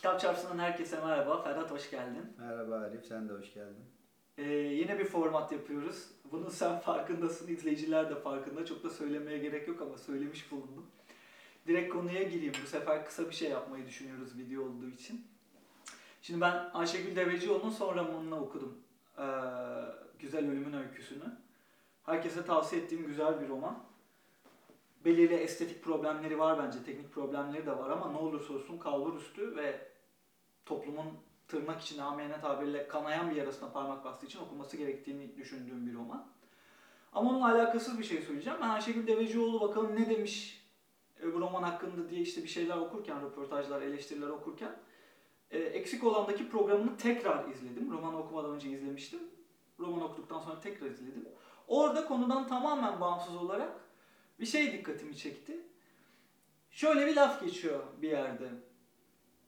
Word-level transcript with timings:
Kitap 0.00 0.20
Çarpsı'ndan 0.20 0.58
herkese 0.58 1.00
merhaba. 1.00 1.42
Ferhat 1.42 1.70
hoş 1.70 1.90
geldin. 1.90 2.32
Merhaba 2.38 2.74
Arif, 2.74 3.04
sen 3.04 3.28
de 3.28 3.32
hoş 3.32 3.54
geldin. 3.54 3.84
Ee, 4.38 4.52
yine 4.52 4.98
bir 4.98 5.04
format 5.04 5.52
yapıyoruz. 5.52 6.10
Bunun 6.32 6.48
sen 6.48 6.78
farkındasın, 6.78 7.48
izleyiciler 7.48 8.10
de 8.10 8.14
farkında. 8.14 8.66
Çok 8.66 8.84
da 8.84 8.90
söylemeye 8.90 9.38
gerek 9.38 9.68
yok 9.68 9.82
ama 9.82 9.98
söylemiş 9.98 10.52
bulundum. 10.52 10.86
Direkt 11.66 11.92
konuya 11.92 12.22
gireyim. 12.22 12.52
Bu 12.62 12.66
sefer 12.66 13.06
kısa 13.06 13.28
bir 13.28 13.34
şey 13.34 13.50
yapmayı 13.50 13.86
düşünüyoruz 13.86 14.38
video 14.38 14.62
olduğu 14.62 14.88
için. 14.88 15.26
Şimdi 16.22 16.40
ben 16.40 16.70
Ayşegül 16.74 17.16
Devecioğlu'nun 17.16 17.70
son 17.70 17.96
romanını 17.96 18.40
okudum. 18.40 18.78
Ee, 19.18 19.22
Güzel 20.18 20.50
Ölümün 20.50 20.72
Öyküsünü. 20.72 21.24
Herkese 22.02 22.44
tavsiye 22.44 22.82
ettiğim 22.82 23.06
güzel 23.06 23.40
bir 23.40 23.48
roman. 23.48 23.78
Belirli 25.04 25.34
estetik 25.34 25.84
problemleri 25.84 26.38
var 26.38 26.58
bence, 26.58 26.84
teknik 26.84 27.12
problemleri 27.12 27.66
de 27.66 27.78
var 27.78 27.90
ama 27.90 28.12
ne 28.12 28.16
olursa 28.18 28.52
olsun 28.52 28.78
kalbur 28.78 29.16
üstü 29.16 29.56
ve 29.56 29.89
toplumun 30.70 31.06
tırnak 31.48 31.80
içinde 31.80 32.02
amiyane 32.02 32.40
tabirle 32.40 32.88
kanayan 32.88 33.30
bir 33.30 33.36
yarasına 33.36 33.72
parmak 33.72 34.04
bastığı 34.04 34.26
için 34.26 34.38
okunması 34.38 34.76
gerektiğini 34.76 35.36
düşündüğüm 35.36 35.86
bir 35.86 35.94
roman. 35.94 36.26
Ama 37.12 37.30
onunla 37.30 37.52
alakasız 37.52 37.98
bir 37.98 38.04
şey 38.04 38.22
söyleyeceğim. 38.22 38.58
Ben 38.62 38.68
Ayşegül 38.68 39.06
Devecioğlu 39.06 39.60
bakalım 39.60 39.96
ne 39.96 40.10
demiş 40.10 40.64
e, 41.22 41.34
bu 41.34 41.40
roman 41.40 41.62
hakkında 41.62 42.10
diye 42.10 42.20
işte 42.20 42.42
bir 42.42 42.48
şeyler 42.48 42.76
okurken, 42.76 43.22
röportajlar, 43.22 43.82
eleştiriler 43.82 44.28
okurken 44.28 44.76
e, 45.50 45.58
eksik 45.58 46.04
olandaki 46.04 46.48
programını 46.48 46.96
tekrar 46.96 47.48
izledim. 47.48 47.92
Romanı 47.92 48.18
okumadan 48.18 48.50
önce 48.50 48.70
izlemiştim. 48.70 49.20
Roman 49.78 50.02
okuduktan 50.02 50.40
sonra 50.40 50.60
tekrar 50.60 50.90
izledim. 50.90 51.28
Orada 51.68 52.04
konudan 52.04 52.48
tamamen 52.48 53.00
bağımsız 53.00 53.36
olarak 53.36 53.72
bir 54.40 54.46
şey 54.46 54.72
dikkatimi 54.72 55.16
çekti. 55.16 55.60
Şöyle 56.70 57.06
bir 57.06 57.16
laf 57.16 57.44
geçiyor 57.44 57.80
bir 58.02 58.10
yerde. 58.10 58.50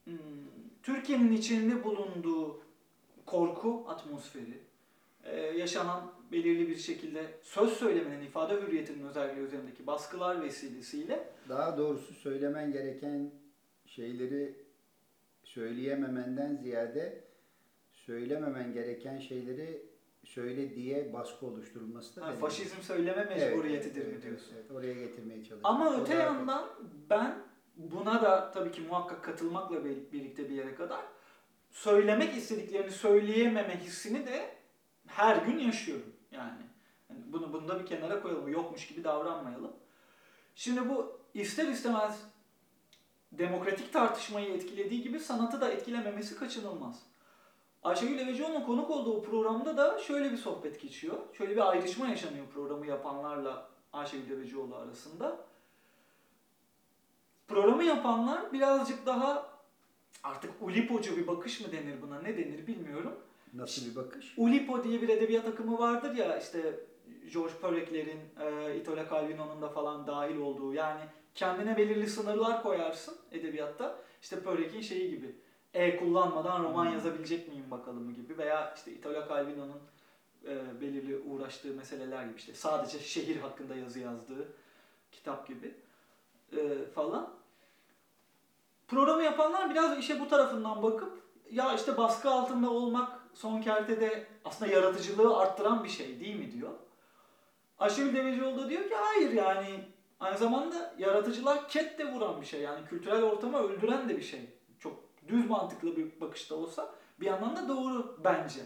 Hmm, 0.03 0.17
Türkiye'nin 0.83 1.31
içinde 1.31 1.83
bulunduğu 1.83 2.61
korku 3.25 3.85
atmosferi, 3.87 4.59
e, 5.23 5.35
yaşanan 5.35 6.11
belirli 6.31 6.69
bir 6.69 6.75
şekilde 6.75 7.27
söz 7.41 7.73
söylemenin, 7.73 8.25
ifade 8.25 8.53
hürriyetinin 8.53 9.07
özelliği 9.07 9.45
üzerindeki 9.45 9.87
baskılar 9.87 10.41
vesilesiyle 10.41 11.29
Daha 11.49 11.77
doğrusu 11.77 12.13
söylemen 12.13 12.71
gereken 12.71 13.31
şeyleri 13.85 14.55
söyleyememenden 15.43 16.55
ziyade 16.55 17.23
söylememen 17.91 18.73
gereken 18.73 19.19
şeyleri 19.19 19.85
söyle 20.23 20.75
diye 20.75 21.13
baskı 21.13 21.45
oluşturulması 21.45 22.21
da 22.21 22.25
ha, 22.25 22.31
faşizm 22.31 22.81
söyleme 22.81 23.27
Evet, 23.31 23.51
mecburiyetidir 23.51 24.05
evet, 24.05 24.15
mi 24.15 24.21
diyorsun? 24.21 24.53
Evet, 24.55 24.71
oraya 24.71 24.93
getirmeye 24.93 25.37
çalışıyorum. 25.37 25.61
Ama 25.63 26.01
öte 26.01 26.13
yandan 26.13 26.69
ben 27.09 27.52
buna 27.75 28.21
da 28.21 28.51
tabii 28.51 28.71
ki 28.71 28.81
muhakkak 28.81 29.23
katılmakla 29.23 29.85
bir- 29.85 30.11
birlikte 30.11 30.49
bir 30.49 30.55
yere 30.55 30.75
kadar 30.75 31.01
söylemek 31.71 32.37
istediklerini 32.37 32.91
söyleyememe 32.91 33.79
hissini 33.79 34.27
de 34.27 34.55
her 35.07 35.35
gün 35.35 35.59
yaşıyorum 35.59 36.13
yani. 36.31 36.61
Yani 37.09 37.21
bunu 37.27 37.53
bunu 37.53 37.67
da 37.67 37.79
bir 37.79 37.85
kenara 37.85 38.21
koyalım. 38.21 38.47
Yokmuş 38.47 38.87
gibi 38.87 39.03
davranmayalım. 39.03 39.73
Şimdi 40.55 40.89
bu 40.89 41.19
ister 41.33 41.67
istemez 41.67 42.19
demokratik 43.31 43.93
tartışmayı 43.93 44.53
etkilediği 44.53 45.01
gibi 45.01 45.19
sanatı 45.19 45.61
da 45.61 45.71
etkilememesi 45.71 46.35
kaçınılmaz. 46.39 46.99
Ayşegül 47.83 48.17
Devecioğlu'nun 48.19 48.61
konuk 48.65 48.89
olduğu 48.91 49.23
programda 49.23 49.77
da 49.77 49.99
şöyle 49.99 50.31
bir 50.31 50.37
sohbet 50.37 50.81
geçiyor. 50.81 51.17
Şöyle 51.33 51.51
bir 51.55 51.69
ayrışma 51.69 52.07
yaşanıyor 52.07 52.45
programı 52.53 52.85
yapanlarla 52.87 53.69
Ayşegül 53.93 54.29
Devecioğlu 54.29 54.75
arasında. 54.75 55.45
Programı 57.53 57.83
yapanlar 57.83 58.53
birazcık 58.53 59.05
daha 59.05 59.49
artık 60.23 60.51
ulipocu 60.61 61.17
bir 61.17 61.27
bakış 61.27 61.61
mı 61.61 61.71
denir 61.71 62.01
buna 62.01 62.21
ne 62.21 62.37
denir 62.37 62.67
bilmiyorum. 62.67 63.15
Nasıl 63.53 63.91
bir 63.91 63.95
bakış? 63.95 64.33
Ulipo 64.37 64.83
diye 64.83 65.01
bir 65.01 65.09
edebiyat 65.09 65.47
akımı 65.47 65.79
vardır 65.79 66.15
ya 66.15 66.37
işte 66.39 66.79
George 67.33 67.53
Pericler'in, 67.61 68.19
e, 68.39 68.75
Italo 68.77 69.09
Calvino'nun 69.09 69.61
da 69.61 69.69
falan 69.69 70.07
dahil 70.07 70.37
olduğu 70.37 70.73
yani 70.73 71.01
kendine 71.35 71.77
belirli 71.77 72.07
sınırlar 72.07 72.63
koyarsın 72.63 73.15
edebiyatta. 73.31 73.99
İşte 74.21 74.39
Peric'in 74.39 74.81
şeyi 74.81 75.09
gibi 75.09 75.35
e 75.73 75.97
kullanmadan 75.97 76.63
roman 76.63 76.85
Hmm. 76.85 76.93
yazabilecek 76.93 77.47
miyim 77.47 77.71
bakalım 77.71 78.13
gibi 78.13 78.37
veya 78.37 78.73
işte 78.75 78.91
Italo 78.91 79.27
Calvino'nun 79.29 79.81
e, 80.47 80.81
belirli 80.81 81.17
uğraştığı 81.17 81.73
meseleler 81.73 82.23
gibi 82.23 82.37
işte 82.37 82.53
sadece 82.53 82.99
şehir 82.99 83.37
hakkında 83.37 83.75
yazı 83.75 83.99
yazdığı 83.99 84.47
kitap 85.11 85.47
gibi 85.47 85.73
e, 86.57 86.85
falan. 86.95 87.42
Programı 88.87 89.23
yapanlar 89.23 89.69
biraz 89.69 89.99
işe 89.99 90.19
bu 90.19 90.27
tarafından 90.27 90.83
bakıp 90.83 91.23
ya 91.51 91.73
işte 91.73 91.97
baskı 91.97 92.29
altında 92.29 92.69
olmak 92.69 93.19
son 93.33 93.61
kertede 93.61 94.27
aslında 94.45 94.71
yaratıcılığı 94.71 95.37
arttıran 95.37 95.83
bir 95.83 95.89
şey 95.89 96.19
değil 96.19 96.35
mi 96.35 96.51
diyor. 96.51 96.71
Ayşegül 97.79 98.15
Devecioğlu 98.15 98.57
da 98.57 98.69
diyor 98.69 98.89
ki 98.89 98.95
hayır 98.95 99.31
yani 99.31 99.85
aynı 100.19 100.37
zamanda 100.37 100.93
yaratıcılığa 100.97 101.67
ket 101.67 101.99
de 101.99 102.13
vuran 102.13 102.41
bir 102.41 102.45
şey 102.45 102.61
yani 102.61 102.85
kültürel 102.85 103.23
ortamı 103.23 103.57
öldüren 103.57 104.09
de 104.09 104.17
bir 104.17 104.23
şey. 104.23 104.49
Çok 104.79 104.95
düz 105.27 105.49
mantıklı 105.49 105.97
bir 105.97 106.21
bakışta 106.21 106.55
olsa 106.55 106.89
bir 107.19 107.25
yandan 107.25 107.55
da 107.55 107.67
doğru 107.67 108.19
bence. 108.23 108.61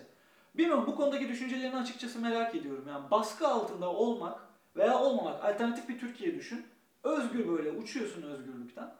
Bilmiyorum 0.55 0.83
bu 0.87 0.95
konudaki 0.95 1.29
düşüncelerini 1.29 1.77
açıkçası 1.77 2.19
merak 2.19 2.55
ediyorum. 2.55 2.85
Yani 2.87 3.11
baskı 3.11 3.47
altında 3.47 3.89
olmak 3.89 4.39
veya 4.75 4.99
olmamak 4.99 5.45
alternatif 5.45 5.89
bir 5.89 5.99
Türkiye 5.99 6.35
düşün. 6.35 6.65
Özgür 7.03 7.47
böyle 7.47 7.71
uçuyorsun 7.71 8.21
özgürlükten. 8.21 8.95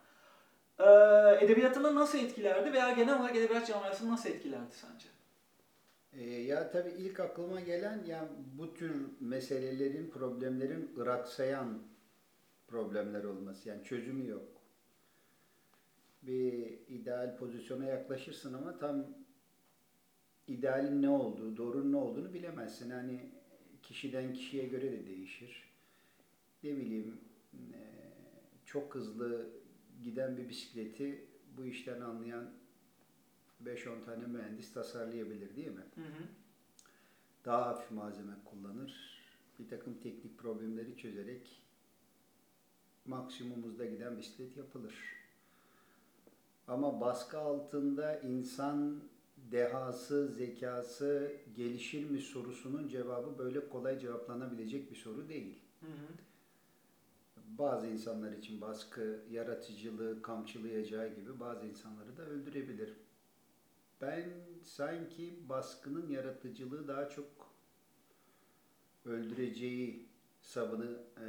Ee, 0.79 1.45
edebiyatını 1.45 1.95
nasıl 1.95 2.17
etkilerdi 2.17 2.73
veya 2.73 2.91
genel 2.91 3.19
olarak 3.19 3.35
edebiyat 3.35 3.67
camiasını 3.67 4.11
nasıl 4.11 4.29
etkilerdi 4.29 4.71
sence? 4.71 5.07
Ee, 6.13 6.23
ya 6.23 6.71
tabii 6.71 6.89
ilk 6.89 7.19
aklıma 7.19 7.61
gelen 7.61 8.03
ya 8.05 8.29
bu 8.57 8.73
tür 8.73 9.05
meselelerin, 9.19 10.09
problemlerin 10.09 10.95
ıraksayan 10.97 11.81
problemler 12.67 13.23
olması. 13.23 13.69
Yani 13.69 13.83
çözümü 13.83 14.27
yok. 14.27 14.47
Bir 16.21 16.79
ideal 16.88 17.38
pozisyona 17.38 17.85
yaklaşırsın 17.85 18.53
ama 18.53 18.77
tam 18.77 19.05
idealin 20.47 21.01
ne 21.01 21.09
olduğu, 21.09 21.57
doğrunun 21.57 21.91
ne 21.91 21.97
olduğunu 21.97 22.33
bilemezsin. 22.33 22.89
Hani 22.89 23.31
kişiden 23.83 24.33
kişiye 24.33 24.67
göre 24.67 24.91
de 24.91 25.07
değişir. 25.07 25.73
Ne 26.63 26.77
bileyim 26.77 27.21
e, 27.53 27.79
çok 28.65 28.95
hızlı 28.95 29.56
giden 30.03 30.38
bir 30.38 30.50
bisikleti 30.50 31.25
bu 31.58 31.66
işten 31.66 32.02
anlayan 32.02 32.50
5-10 33.66 34.06
tane 34.06 34.28
mühendis 34.28 34.74
tasarlayabilir 34.74 35.56
değil 35.56 35.72
mi? 35.72 35.85
Hı 35.96 36.02
hı. 36.02 36.24
Daha 37.46 37.66
hafif 37.66 37.91
malzeme 37.91 38.34
kullanır. 38.46 39.22
Bir 39.59 39.68
takım 39.69 39.94
teknik 39.94 40.38
problemleri 40.38 40.97
çözerek 40.97 41.62
maksimum 43.06 43.63
hızda 43.63 43.86
giden 43.86 44.18
bisiklet 44.18 44.57
yapılır. 44.57 44.96
Ama 46.68 47.02
baskı 47.02 47.40
altında 47.40 48.19
insan 48.19 49.03
dehası, 49.52 50.28
zekası 50.28 51.31
gelişir 51.56 52.09
mi 52.09 52.19
sorusunun 52.19 52.88
cevabı 52.88 53.38
böyle 53.38 53.69
kolay 53.69 54.00
cevaplanabilecek 54.00 54.91
bir 54.91 54.96
soru 54.96 55.30
değil. 55.30 55.59
Hı 55.80 55.86
hı. 55.88 56.07
Bazı 57.47 57.88
insanlar 57.88 58.31
için 58.31 58.62
baskı 58.62 59.19
yaratıcılığı 59.31 60.22
kamçılayacağı 60.22 61.08
gibi 61.16 61.40
bazı 61.40 61.66
insanları 61.66 62.18
da 62.18 62.22
öldürebilir. 62.25 62.94
Ben 64.02 64.24
sanki 64.63 65.40
baskının 65.50 66.09
yaratıcılığı 66.09 66.88
daha 66.88 67.09
çok 67.09 67.25
öldüreceği 69.06 70.09
savını 70.41 71.00
eee, 71.18 71.24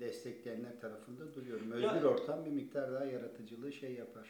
destekleyenler 0.00 0.80
tarafında 0.80 1.34
duruyorum. 1.34 1.70
Özgür 1.70 2.02
Ya- 2.02 2.08
ortam 2.08 2.44
bir 2.44 2.50
miktar 2.50 2.92
daha 2.92 3.04
yaratıcılığı 3.04 3.72
şey 3.72 3.92
yapar. 3.94 4.28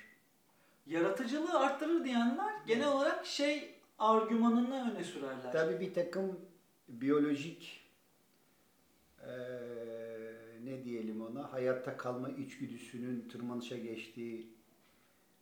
Yaratıcılığı 0.86 1.58
arttırır 1.58 2.04
diyenler 2.04 2.54
genel 2.66 2.88
olarak 2.88 3.26
şey 3.26 3.74
argümanını 3.98 4.90
öne 4.92 5.04
sürerler. 5.04 5.52
Tabii 5.52 5.80
bir 5.80 5.94
takım 5.94 6.40
biyolojik 6.88 7.84
eee, 9.20 9.87
ne 10.68 10.84
diyelim 10.84 11.22
ona 11.22 11.52
hayatta 11.52 11.96
kalma 11.96 12.28
içgüdüsünün 12.28 13.28
tırmanışa 13.28 13.76
geçtiği 13.76 14.58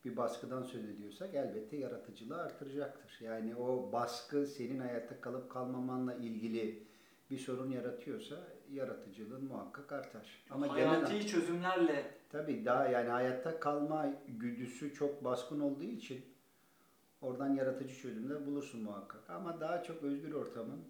bir 0.04 0.16
baskıdan 0.16 0.62
söz 0.62 0.84
ediyorsak 0.84 1.34
elbette 1.34 1.76
yaratıcılığı 1.76 2.42
artıracaktır. 2.42 3.20
Yani 3.20 3.56
o 3.56 3.92
baskı 3.92 4.46
senin 4.46 4.78
hayatta 4.78 5.20
kalıp 5.20 5.50
kalmamanla 5.50 6.14
ilgili 6.14 6.86
bir 7.30 7.38
sorun 7.38 7.70
yaratıyorsa 7.70 8.36
yaratıcılığın 8.72 9.44
muhakkak 9.44 9.92
artar. 9.92 10.44
Ama 10.50 10.68
Hayati 10.68 11.12
genel 11.12 11.26
çözümlerle 11.26 12.14
tabii 12.28 12.64
daha 12.64 12.88
yani 12.88 13.08
hayatta 13.08 13.60
kalma 13.60 14.06
güdüsü 14.28 14.94
çok 14.94 15.24
baskın 15.24 15.60
olduğu 15.60 15.84
için 15.84 16.24
oradan 17.20 17.54
yaratıcı 17.54 17.94
çözümler 17.94 18.46
bulursun 18.46 18.82
muhakkak. 18.82 19.30
Ama 19.30 19.60
daha 19.60 19.82
çok 19.82 20.02
özgür 20.02 20.32
ortamın 20.32 20.80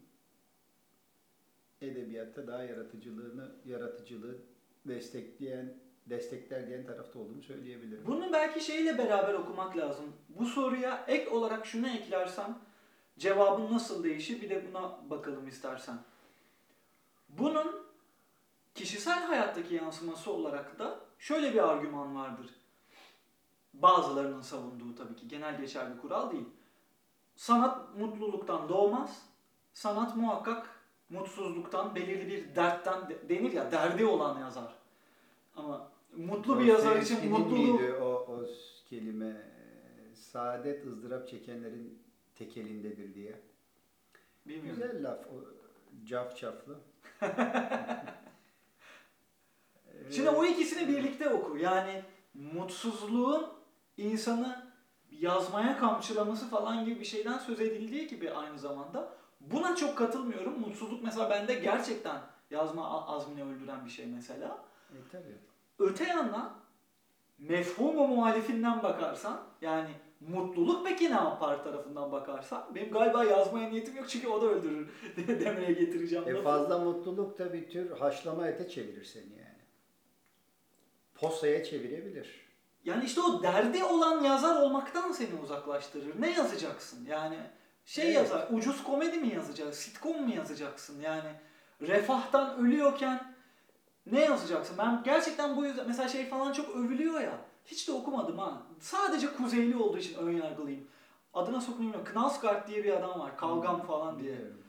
edebiyatta 1.80 2.46
daha 2.46 2.62
yaratıcılığını, 2.62 3.52
yaratıcılığı 3.64 4.38
destekleyen 4.84 5.74
destekler 6.06 6.66
diyen 6.66 6.86
tarafta 6.86 7.18
olduğumu 7.18 7.42
söyleyebilirim. 7.42 8.06
Bunu 8.06 8.32
belki 8.32 8.64
şeyle 8.64 8.98
beraber 8.98 9.34
okumak 9.34 9.76
lazım. 9.76 10.04
Bu 10.28 10.46
soruya 10.46 11.04
ek 11.08 11.30
olarak 11.30 11.66
şunu 11.66 11.88
eklersem 11.88 12.58
cevabın 13.18 13.74
nasıl 13.74 14.04
değişir 14.04 14.42
bir 14.42 14.50
de 14.50 14.68
buna 14.68 15.10
bakalım 15.10 15.48
istersen. 15.48 15.98
Bunun 17.28 17.86
kişisel 18.74 19.24
hayattaki 19.24 19.74
yansıması 19.74 20.32
olarak 20.32 20.78
da 20.78 21.00
şöyle 21.18 21.54
bir 21.54 21.68
argüman 21.68 22.16
vardır. 22.16 22.46
Bazılarının 23.74 24.42
savunduğu 24.42 24.94
tabii 24.94 25.16
ki 25.16 25.28
genel 25.28 25.60
geçerli 25.60 26.00
kural 26.00 26.30
değil. 26.30 26.48
Sanat 27.36 27.96
mutluluktan 27.96 28.68
doğmaz. 28.68 29.26
Sanat 29.72 30.16
muhakkak 30.16 30.75
mutsuzluktan, 31.08 31.94
belirli 31.94 32.28
bir 32.28 32.54
dertten 32.56 33.08
de- 33.08 33.28
denir 33.28 33.52
ya 33.52 33.72
derdi 33.72 34.04
olan 34.04 34.40
yazar. 34.40 34.74
Ama 35.56 35.88
mutlu 36.16 36.60
bir 36.60 36.64
yazar 36.64 36.96
için 36.96 37.32
miydi 37.32 37.92
o, 37.92 38.04
o 38.04 38.46
kelime 38.90 39.36
saadet 40.14 40.86
ızdırap 40.86 41.28
çekenlerin 41.28 41.98
tekelindedir 42.34 43.14
diye. 43.14 43.40
bilmiyorum. 44.46 44.82
Güzel 44.82 45.04
laf. 45.04 45.18
O, 45.26 45.44
cafcaflı. 46.06 46.78
Şimdi 50.10 50.30
o 50.30 50.44
ikisini 50.44 50.88
birlikte 50.88 51.28
oku. 51.28 51.58
Yani 51.58 52.02
mutsuzluğun 52.34 53.46
insanı 53.96 54.66
yazmaya 55.10 55.78
kamçılaması 55.78 56.48
falan 56.48 56.84
gibi 56.84 57.00
bir 57.00 57.04
şeyden 57.04 57.38
söz 57.38 57.60
edildiği 57.60 58.06
gibi 58.06 58.30
aynı 58.30 58.58
zamanda. 58.58 59.16
Buna 59.52 59.76
çok 59.76 59.98
katılmıyorum. 59.98 60.60
Mutsuzluk 60.60 61.02
mesela 61.02 61.30
bende 61.30 61.54
gerçekten 61.54 62.20
yazma 62.50 63.08
azmini 63.08 63.44
öldüren 63.44 63.84
bir 63.84 63.90
şey 63.90 64.06
mesela. 64.06 64.58
E, 64.90 64.96
tabii. 65.12 65.38
Öte 65.78 66.04
yandan 66.04 66.52
mefhumu 67.38 68.08
muhalifinden 68.08 68.82
bakarsan 68.82 69.42
yani 69.60 69.90
mutluluk 70.20 70.86
peki 70.86 71.04
ne 71.04 71.14
yapar 71.14 71.64
tarafından 71.64 72.12
bakarsan 72.12 72.74
benim 72.74 72.90
galiba 72.90 73.24
yazmaya 73.24 73.68
niyetim 73.68 73.96
yok 73.96 74.08
çünkü 74.08 74.28
o 74.28 74.42
da 74.42 74.46
öldürür 74.46 74.88
demeye 75.16 75.72
getireceğim. 75.72 76.28
E 76.28 76.42
fazla 76.42 76.78
mutluluk 76.78 77.38
da 77.38 77.52
bir 77.52 77.70
tür 77.70 77.90
haşlama 77.90 78.48
ete 78.48 78.68
çevirir 78.68 79.04
seni 79.04 79.30
yani. 79.30 79.56
Posaya 81.14 81.64
çevirebilir. 81.64 82.46
Yani 82.84 83.04
işte 83.04 83.20
o 83.20 83.42
derdi 83.42 83.84
olan 83.84 84.24
yazar 84.24 84.62
olmaktan 84.62 85.12
seni 85.12 85.40
uzaklaştırır. 85.44 86.20
Ne 86.20 86.30
yazacaksın? 86.30 87.06
Yani 87.06 87.38
şey 87.86 88.04
Evet. 88.04 88.16
yazar, 88.16 88.48
ucuz 88.50 88.84
komedi 88.84 89.18
mi 89.18 89.34
yazacaksın, 89.34 89.82
sitcom 89.82 90.22
mu 90.22 90.34
yazacaksın? 90.34 91.00
Yani 91.00 91.30
refahtan 91.80 92.58
ölüyorken 92.58 93.34
ne 94.06 94.20
yazacaksın? 94.20 94.78
Ben 94.78 95.02
gerçekten 95.04 95.56
bu 95.56 95.64
yüzden 95.64 95.86
mesela 95.86 96.08
şey 96.08 96.28
falan 96.28 96.52
çok 96.52 96.76
övülüyor 96.76 97.20
ya. 97.20 97.38
Hiç 97.64 97.88
de 97.88 97.92
okumadım 97.92 98.38
ha. 98.38 98.62
Sadece 98.80 99.32
kuzeyli 99.32 99.76
olduğu 99.76 99.98
için 99.98 100.18
ön 100.18 100.30
yargılıyım. 100.32 100.86
Adına 101.34 101.60
sokmayayım 101.60 101.92
bilmiyorum. 101.92 102.12
Knausgaard 102.12 102.68
diye 102.68 102.84
bir 102.84 102.92
adam 102.92 103.20
var. 103.20 103.36
Kavgam 103.36 103.86
falan 103.86 104.18
diye. 104.18 104.32
Biliyorum. 104.32 104.62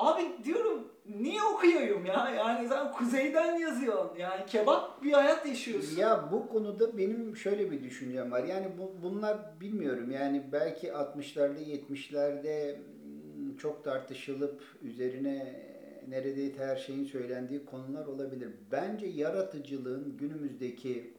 Abi 0.00 0.22
diyorum 0.44 0.88
niye 1.18 1.42
okuyayım 1.42 2.06
ya? 2.06 2.30
Yani 2.36 2.68
sen 2.68 2.92
kuzeyden 2.92 3.58
yazıyorsun. 3.58 4.16
Yani 4.18 4.46
kebap 4.46 5.02
bir 5.02 5.12
hayat 5.12 5.46
yaşıyorsun. 5.46 5.96
Ya 5.96 6.28
bu 6.32 6.48
konuda 6.48 6.98
benim 6.98 7.36
şöyle 7.36 7.70
bir 7.70 7.82
düşüncem 7.82 8.32
var. 8.32 8.44
Yani 8.44 8.66
bu, 8.78 9.02
bunlar 9.02 9.60
bilmiyorum. 9.60 10.10
Yani 10.10 10.42
belki 10.52 10.88
60'larda 10.88 11.58
70'lerde 11.58 12.76
mm, 12.76 13.56
çok 13.56 13.84
tartışılıp 13.84 14.62
üzerine 14.82 15.66
neredeyse 16.08 16.66
her 16.66 16.76
şeyin 16.76 17.04
söylendiği 17.04 17.64
konular 17.64 18.06
olabilir. 18.06 18.50
Bence 18.72 19.06
yaratıcılığın 19.06 20.16
günümüzdeki 20.16 21.14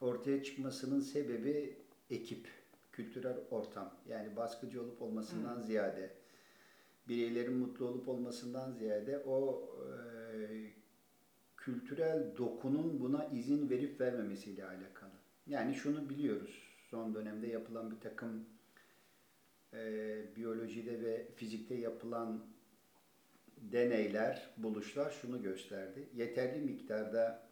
ortaya 0.00 0.42
çıkmasının 0.42 1.00
sebebi 1.00 1.76
ekip, 2.10 2.48
kültürel 2.92 3.36
ortam. 3.50 3.94
Yani 4.08 4.36
baskıcı 4.36 4.82
olup 4.82 5.02
olmasından 5.02 5.60
ziyade, 5.60 6.10
bireylerin 7.08 7.52
mutlu 7.54 7.86
olup 7.88 8.08
olmasından 8.08 8.72
ziyade 8.72 9.18
o 9.18 9.68
e, 9.84 9.90
kültürel 11.56 12.36
dokunun 12.36 13.00
buna 13.00 13.24
izin 13.24 13.70
verip 13.70 14.00
vermemesiyle 14.00 14.64
alakalı. 14.64 15.10
Yani 15.46 15.74
şunu 15.74 16.08
biliyoruz. 16.08 16.62
Son 16.90 17.14
dönemde 17.14 17.46
yapılan 17.46 17.90
bir 17.90 18.00
takım 18.00 18.44
e, 19.72 20.22
biyolojide 20.36 21.00
ve 21.00 21.26
fizikte 21.36 21.74
yapılan 21.74 22.46
deneyler, 23.56 24.50
buluşlar 24.56 25.10
şunu 25.10 25.42
gösterdi. 25.42 26.08
Yeterli 26.14 26.60
miktarda 26.60 27.50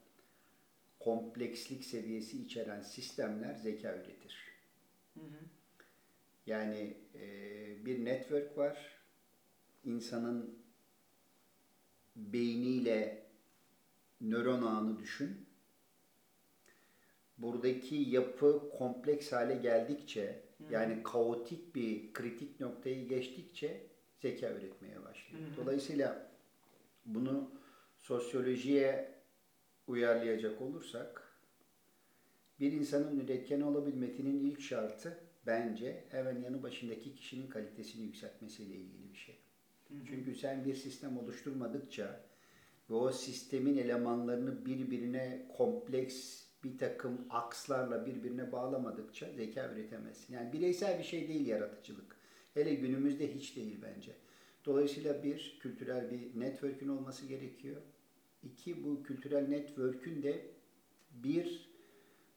komplekslik 1.00 1.84
seviyesi 1.84 2.42
içeren 2.42 2.80
sistemler 2.80 3.54
zeka 3.54 3.94
üretir. 3.94 4.54
Hı 5.14 5.20
hı. 5.20 5.44
Yani 6.46 6.96
e, 7.14 7.86
bir 7.86 8.04
network 8.04 8.58
var. 8.58 8.97
İnsanın 9.84 10.58
beyniyle 12.16 13.26
nöron 14.20 14.62
ağını 14.62 14.98
düşün. 14.98 15.46
Buradaki 17.38 17.94
yapı 17.94 18.70
kompleks 18.78 19.32
hale 19.32 19.54
geldikçe, 19.54 20.42
Hı. 20.58 20.72
yani 20.72 21.02
kaotik 21.02 21.75
bir 21.75 22.12
kritik 22.12 22.60
noktayı 22.60 23.08
geçtikçe 23.08 23.86
zeka 24.19 24.50
üretmeye 24.50 25.04
başlıyor. 25.04 25.42
Hı. 25.42 25.56
Dolayısıyla 25.56 26.31
bunu 27.06 27.50
sosyolojiye 27.98 29.14
uyarlayacak 29.86 30.60
olursak, 30.62 31.38
bir 32.60 32.72
insanın 32.72 33.20
üretken 33.20 33.60
olabilmesinin 33.60 34.44
ilk 34.50 34.60
şartı 34.60 35.19
bence 35.46 36.04
hemen 36.10 36.40
yanı 36.40 36.62
başındaki 36.62 37.14
kişinin 37.14 37.48
kalitesini 37.48 38.02
yükseltmesiyle 38.02 38.74
ilgili 38.74 39.12
bir 39.12 39.19
şey. 39.19 39.38
Çünkü 40.08 40.35
sen 40.35 40.64
bir 40.64 40.75
sistem 40.75 41.19
oluşturmadıkça 41.19 42.20
ve 42.90 42.94
o 42.94 43.12
sistemin 43.12 43.76
elemanlarını 43.76 44.67
birbirine 44.67 45.46
kompleks 45.56 46.44
bir 46.64 46.79
takım 46.79 47.26
akslarla 47.31 48.06
birbirine 48.06 48.52
bağlamadıkça 48.52 49.32
zeka 49.32 49.73
üretemezsin. 49.73 50.35
Yani 50.35 50.52
bireysel 50.52 50.99
bir 50.99 51.05
şey 51.05 51.29
değil 51.29 51.46
yaratıcılık. 51.46 52.17
Hele 52.55 52.75
günümüzde 52.75 53.35
hiç 53.35 53.56
değil 53.56 53.79
bence. 53.82 54.12
Dolayısıyla 54.64 55.23
bir, 55.23 55.58
kültürel 55.61 56.11
bir 56.11 56.41
network'ün 56.41 56.88
olması 56.88 57.26
gerekiyor. 57.26 57.82
İki, 58.43 58.84
bu 58.84 59.02
kültürel 59.02 59.49
network'ün 59.49 60.23
de 60.23 60.46
bir 61.11 61.68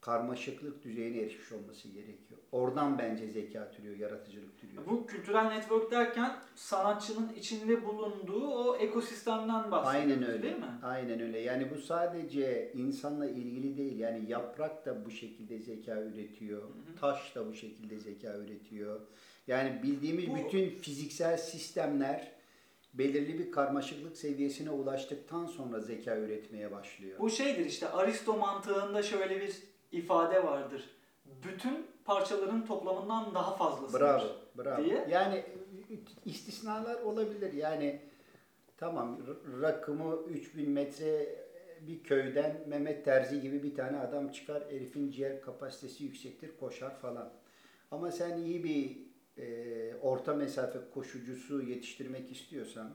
karmaşıklık 0.01 0.83
düzeyine 0.83 1.17
erişmiş 1.21 1.51
olması 1.51 1.87
gerekiyor. 1.87 2.39
Oradan 2.51 2.97
bence 2.99 3.27
zeka 3.27 3.71
türüyor, 3.71 3.97
yaratıcılık 3.97 4.57
türüyor. 4.61 4.83
Bu 4.89 5.07
kültürel 5.07 5.43
network 5.45 5.91
derken 5.91 6.35
sanatçının 6.55 7.33
içinde 7.33 7.85
bulunduğu 7.85 8.47
o 8.47 8.75
ekosistemden 8.77 9.71
bahsediyoruz 9.71 10.11
Aynen 10.11 10.31
öyle. 10.31 10.43
değil 10.43 10.57
mi? 10.57 10.79
Aynen 10.83 11.19
öyle. 11.21 11.39
Yani 11.39 11.67
bu 11.75 11.81
sadece 11.81 12.71
insanla 12.75 13.29
ilgili 13.29 13.77
değil. 13.77 13.99
Yani 13.99 14.29
yaprak 14.31 14.85
da 14.85 15.05
bu 15.05 15.11
şekilde 15.11 15.59
zeka 15.59 16.01
üretiyor. 16.01 16.61
Hı 16.61 16.65
hı. 16.65 16.99
Taş 17.01 17.35
da 17.35 17.47
bu 17.47 17.53
şekilde 17.53 17.99
zeka 17.99 18.37
üretiyor. 18.37 18.99
Yani 19.47 19.79
bildiğimiz 19.83 20.29
Bu- 20.29 20.35
bütün 20.35 20.69
fiziksel 20.69 21.37
sistemler 21.37 22.31
belirli 22.93 23.39
bir 23.39 23.51
karmaşıklık 23.51 24.17
seviyesine 24.17 24.69
ulaştıktan 24.69 25.45
sonra 25.45 25.79
zeka 25.79 26.17
üretmeye 26.17 26.71
başlıyor. 26.71 27.19
Bu 27.19 27.29
şeydir 27.29 27.65
işte 27.65 27.89
Aristo 27.89 28.37
mantığında 28.37 29.03
şöyle 29.03 29.41
bir 29.41 29.55
ifade 29.91 30.43
vardır. 30.43 30.89
Bütün 31.25 31.87
parçaların 32.05 32.65
toplamından 32.65 33.35
daha 33.35 33.55
fazlasıdır. 33.55 33.99
Bravo, 33.99 34.27
bravo. 34.57 34.83
diye. 34.83 35.07
Yani 35.09 35.45
istisnalar 36.25 37.01
olabilir. 37.01 37.53
Yani 37.53 38.01
tamam 38.77 39.19
rakımı 39.61 40.15
3000 40.29 40.69
metre 40.69 41.35
bir 41.87 42.03
köyden 42.03 42.61
Mehmet 42.67 43.05
Terzi 43.05 43.41
gibi 43.41 43.63
bir 43.63 43.75
tane 43.75 43.99
adam 43.99 44.31
çıkar. 44.31 44.63
Herifin 44.69 45.11
ciğer 45.11 45.41
kapasitesi 45.41 46.03
yüksektir, 46.03 46.51
koşar 46.59 46.99
falan. 46.99 47.33
Ama 47.91 48.11
sen 48.11 48.37
iyi 48.37 48.63
bir 48.63 48.97
e, 49.37 49.95
orta 49.95 50.33
mesafe 50.33 50.79
koşucusu 50.93 51.61
yetiştirmek 51.61 52.31
istiyorsan 52.31 52.93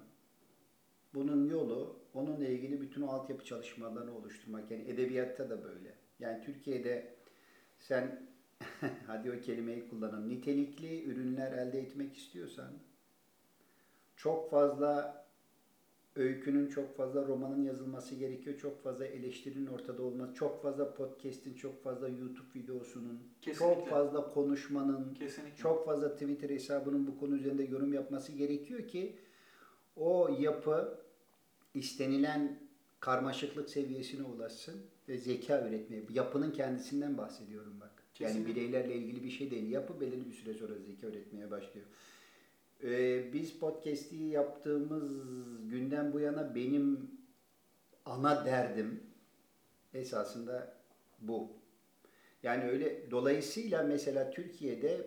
bunun 1.14 1.48
yolu 1.48 1.96
onunla 2.14 2.46
ilgili 2.46 2.80
bütün 2.80 3.02
o 3.02 3.10
altyapı 3.10 3.44
çalışmalarını 3.44 4.16
oluşturmak. 4.16 4.70
Yani 4.70 4.88
edebiyatta 4.88 5.50
da 5.50 5.64
böyle. 5.64 6.05
Yani 6.18 6.44
Türkiye'de 6.44 7.14
sen 7.78 8.28
hadi 9.06 9.32
o 9.32 9.40
kelimeyi 9.40 9.88
kullanalım. 9.88 10.28
Nitelikli 10.28 11.04
ürünler 11.04 11.52
elde 11.52 11.80
etmek 11.80 12.16
istiyorsan 12.16 12.72
çok 14.16 14.50
fazla 14.50 15.26
öykünün, 16.16 16.68
çok 16.68 16.96
fazla 16.96 17.26
romanın 17.26 17.62
yazılması 17.62 18.14
gerekiyor. 18.14 18.58
Çok 18.58 18.82
fazla 18.82 19.06
eleştirinin 19.06 19.66
ortada 19.66 20.02
olması, 20.02 20.34
çok 20.34 20.62
fazla 20.62 20.94
podcast'in, 20.94 21.54
çok 21.54 21.82
fazla 21.82 22.08
YouTube 22.08 22.54
videosunun, 22.54 23.20
Kesinlikle. 23.42 23.74
çok 23.76 23.88
fazla 23.88 24.32
konuşmanın, 24.34 25.14
Kesinlikle. 25.14 25.56
çok 25.56 25.86
fazla 25.86 26.12
Twitter 26.12 26.50
hesabının 26.50 27.06
bu 27.06 27.18
konu 27.18 27.36
üzerinde 27.36 27.62
yorum 27.62 27.92
yapması 27.92 28.32
gerekiyor 28.32 28.88
ki 28.88 29.16
o 29.96 30.36
yapı 30.40 30.98
istenilen 31.74 32.58
karmaşıklık 33.00 33.70
seviyesine 33.70 34.22
ulaşsın 34.22 34.82
zeka 35.08 35.68
üretmeye, 35.68 36.02
yapının 36.12 36.50
kendisinden 36.50 37.18
bahsediyorum 37.18 37.74
bak. 37.80 37.90
Yani 38.18 38.32
Kesinlikle. 38.32 38.54
bireylerle 38.54 38.94
ilgili 38.94 39.24
bir 39.24 39.30
şey 39.30 39.50
değil. 39.50 39.70
Yapı 39.70 40.00
belirli 40.00 40.28
bir 40.28 40.34
süre 40.34 40.54
sonra 40.54 40.74
zeka 40.74 41.06
üretmeye 41.06 41.50
başlıyor. 41.50 41.86
Ee, 42.84 43.32
biz 43.32 43.58
podcast'i 43.58 44.16
yaptığımız 44.16 45.12
günden 45.70 46.12
bu 46.12 46.20
yana 46.20 46.54
benim 46.54 47.10
ana 48.04 48.44
derdim 48.46 49.00
esasında 49.94 50.74
bu. 51.20 51.48
Yani 52.42 52.64
öyle 52.64 53.10
dolayısıyla 53.10 53.82
mesela 53.82 54.30
Türkiye'de 54.30 55.06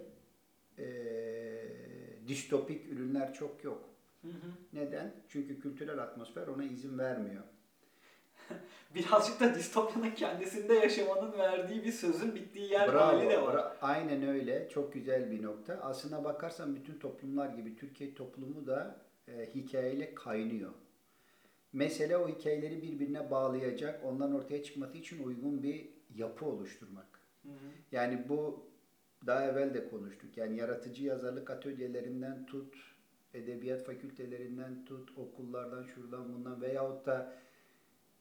eee 0.78 1.66
distopik 2.28 2.92
ürünler 2.94 3.34
çok 3.34 3.64
yok. 3.64 3.90
Hı 4.22 4.28
hı. 4.28 4.52
Neden? 4.74 5.14
Çünkü 5.30 5.60
kültürel 5.62 6.00
atmosfer 6.00 6.48
ona 6.48 6.64
izin 6.64 6.98
vermiyor. 6.98 7.44
Birazcık 8.96 9.40
da 9.40 9.56
distopyanın 9.56 10.12
kendisinde 10.12 10.74
yaşamanın 10.74 11.32
verdiği 11.38 11.84
bir 11.84 11.92
sözün 11.92 12.36
bittiği 12.36 12.72
yer 12.72 12.94
Bravo. 12.94 13.00
hali 13.06 13.30
de 13.30 13.42
var. 13.42 13.56
bra- 13.56 13.74
Aynen 13.82 14.28
öyle. 14.28 14.70
Çok 14.70 14.94
güzel 14.94 15.32
bir 15.32 15.44
nokta. 15.44 15.74
Aslına 15.82 16.24
bakarsan 16.24 16.76
bütün 16.76 17.00
toplumlar 17.00 17.50
gibi 17.50 17.76
Türkiye 17.76 18.14
toplumu 18.16 18.68
da 18.68 18.96
e, 19.28 19.50
hikayeyle 19.56 20.16
kaynıyor. 20.16 20.72
Mesele 21.74 22.18
o 22.18 22.28
hikayeleri 22.30 22.82
birbirine 22.82 23.32
bağlayacak, 23.32 24.02
onların 24.06 24.36
ortaya 24.36 24.64
çıkması 24.64 24.98
için 24.98 25.24
uygun 25.24 25.64
bir 25.64 25.90
yapı 26.16 26.46
oluşturmak. 26.46 27.20
Hı 27.44 27.50
hı. 27.50 27.54
Yani 27.92 28.30
bu 28.30 28.70
daha 29.26 29.46
evvel 29.46 29.74
de 29.74 29.90
konuştuk. 29.90 30.38
Yani 30.38 30.58
yaratıcı 30.58 31.04
yazarlık 31.04 31.50
atölyelerinden 31.50 32.46
tut, 32.46 32.76
edebiyat 33.34 33.86
fakültelerinden 33.86 34.86
tut, 34.86 35.18
okullardan 35.18 35.84
şuradan 35.84 36.34
bundan 36.34 36.62
veyahut 36.62 37.06
da 37.06 37.34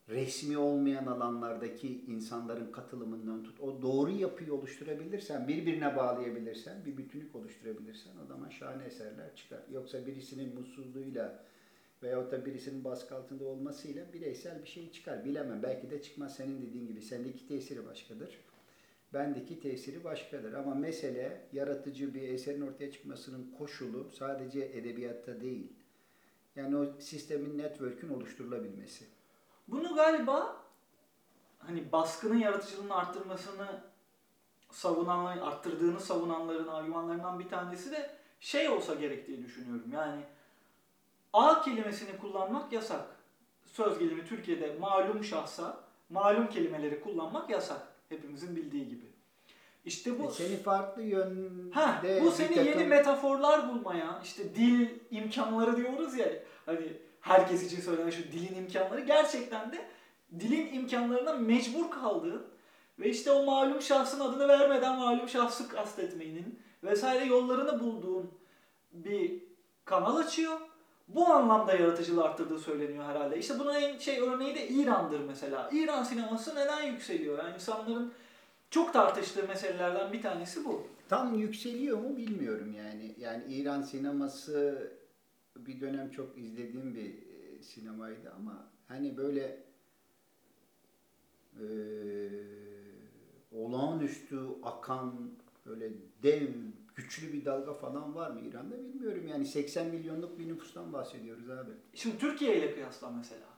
resmi 0.08 0.58
olmayan 0.58 1.06
alanlardaki 1.06 2.04
insanların 2.06 2.72
katılımından 2.72 3.44
tut. 3.44 3.60
O 3.60 3.82
doğru 3.82 4.10
yapıyı 4.10 4.54
oluşturabilirsen, 4.54 5.48
birbirine 5.48 5.96
bağlayabilirsen, 5.96 6.84
bir 6.86 6.96
bütünlük 6.96 7.36
oluşturabilirsen 7.36 8.12
o 8.24 8.26
zaman 8.26 8.48
şahane 8.48 8.84
eserler 8.84 9.36
çıkar. 9.36 9.60
Yoksa 9.72 10.06
birisinin 10.06 10.54
mutsuzluğuyla 10.54 11.44
veyahut 12.02 12.32
da 12.32 12.46
birisinin 12.46 12.84
baskı 12.84 13.16
altında 13.16 13.44
olmasıyla 13.44 14.12
bireysel 14.12 14.62
bir 14.62 14.68
şey 14.68 14.90
çıkar. 14.92 15.24
Bilemem. 15.24 15.62
Belki 15.62 15.90
de 15.90 16.02
çıkmaz 16.02 16.36
senin 16.36 16.62
dediğin 16.62 16.86
gibi. 16.86 17.02
Sendeki 17.02 17.48
tesiri 17.48 17.86
başkadır. 17.86 18.38
Bendeki 19.14 19.60
tesiri 19.60 20.04
başkadır. 20.04 20.52
Ama 20.52 20.74
mesele 20.74 21.40
yaratıcı 21.52 22.14
bir 22.14 22.22
eserin 22.22 22.60
ortaya 22.60 22.92
çıkmasının 22.92 23.54
koşulu 23.58 24.10
sadece 24.12 24.60
edebiyatta 24.60 25.40
değil. 25.40 25.72
Yani 26.56 26.76
o 26.76 27.00
sistemin, 27.00 27.58
network'ün 27.58 28.08
oluşturulabilmesi. 28.08 29.17
Bunu 29.68 29.94
galiba 29.94 30.56
hani 31.58 31.92
baskının 31.92 32.38
yaratıcılığını 32.38 32.94
arttırmasını 32.96 33.66
savunanlar, 34.70 35.38
arttırdığını 35.38 36.00
savunanların 36.00 36.68
argümanlarından 36.68 37.38
bir 37.38 37.48
tanesi 37.48 37.92
de 37.92 38.10
şey 38.40 38.68
olsa 38.68 38.94
gerek 38.94 39.26
diye 39.26 39.42
düşünüyorum. 39.44 39.84
Yani 39.92 40.20
A 41.32 41.60
kelimesini 41.62 42.18
kullanmak 42.18 42.72
yasak. 42.72 43.06
Söz 43.66 43.98
gelimi 43.98 44.26
Türkiye'de 44.26 44.76
malum 44.80 45.24
şahsa 45.24 45.80
malum 46.10 46.46
kelimeleri 46.48 47.00
kullanmak 47.00 47.50
yasak. 47.50 47.80
Hepimizin 48.08 48.56
bildiği 48.56 48.88
gibi. 48.88 49.04
İşte 49.84 50.18
bu 50.18 50.24
E 50.24 50.30
seni 50.30 50.56
farklı 50.56 51.02
yönde 51.02 51.74
Ha, 51.74 52.02
bu 52.24 52.30
seni 52.30 52.48
takım- 52.48 52.64
yeni 52.64 52.84
metaforlar 52.84 53.68
bulmaya, 53.68 54.20
işte 54.24 54.54
dil 54.54 54.88
imkanları 55.10 55.76
diyoruz 55.76 56.16
ya, 56.16 56.28
hani 56.66 56.92
herkes 57.20 57.66
için 57.66 57.80
söylenen 57.80 58.10
şu 58.10 58.22
dilin 58.22 58.54
imkanları 58.54 59.00
gerçekten 59.00 59.72
de 59.72 59.86
dilin 60.40 60.72
imkanlarına 60.72 61.32
mecbur 61.32 61.90
kaldığın 61.90 62.42
ve 62.98 63.10
işte 63.10 63.32
o 63.32 63.44
malum 63.44 63.82
şahsın 63.82 64.20
adını 64.20 64.48
vermeden 64.48 64.98
malum 64.98 65.28
şahsı 65.28 65.68
kastetmenin 65.68 66.58
vesaire 66.84 67.24
yollarını 67.24 67.80
bulduğun 67.80 68.30
bir 68.92 69.42
kanal 69.84 70.16
açıyor. 70.16 70.60
Bu 71.08 71.26
anlamda 71.26 71.74
yaratıcılığı 71.74 72.24
arttırdığı 72.24 72.58
söyleniyor 72.58 73.04
herhalde. 73.04 73.38
İşte 73.38 73.58
buna 73.58 73.78
en 73.78 73.98
şey 73.98 74.20
örneği 74.20 74.54
de 74.54 74.68
İran'dır 74.68 75.20
mesela. 75.20 75.70
İran 75.72 76.02
sineması 76.02 76.54
neden 76.54 76.82
yükseliyor? 76.82 77.38
Yani 77.38 77.54
insanların 77.54 78.12
çok 78.70 78.92
tartıştığı 78.92 79.48
meselelerden 79.48 80.12
bir 80.12 80.22
tanesi 80.22 80.64
bu. 80.64 80.86
Tam 81.08 81.34
yükseliyor 81.34 81.98
mu 81.98 82.16
bilmiyorum 82.16 82.74
yani. 82.76 83.14
Yani 83.18 83.44
İran 83.48 83.82
sineması 83.82 84.92
bir 85.66 85.80
dönem 85.80 86.10
çok 86.10 86.38
izlediğim 86.38 86.94
bir 86.94 87.06
e, 87.06 87.62
sinemaydı 87.62 88.32
ama 88.38 88.70
hani 88.88 89.16
böyle 89.16 89.62
e, 91.60 91.66
olağanüstü 93.52 94.38
akan 94.62 95.30
böyle 95.66 95.92
dev 96.22 96.48
güçlü 96.96 97.32
bir 97.32 97.44
dalga 97.44 97.72
falan 97.72 98.14
var 98.14 98.30
mı 98.30 98.40
İran'da 98.40 98.78
bilmiyorum. 98.78 99.28
Yani 99.28 99.46
80 99.46 99.86
milyonluk 99.86 100.38
bir 100.38 100.48
nüfustan 100.48 100.92
bahsediyoruz 100.92 101.50
abi. 101.50 101.70
Şimdi 101.94 102.18
Türkiye 102.18 102.58
ile 102.58 102.74
kıyasla 102.74 103.10
mesela. 103.10 103.57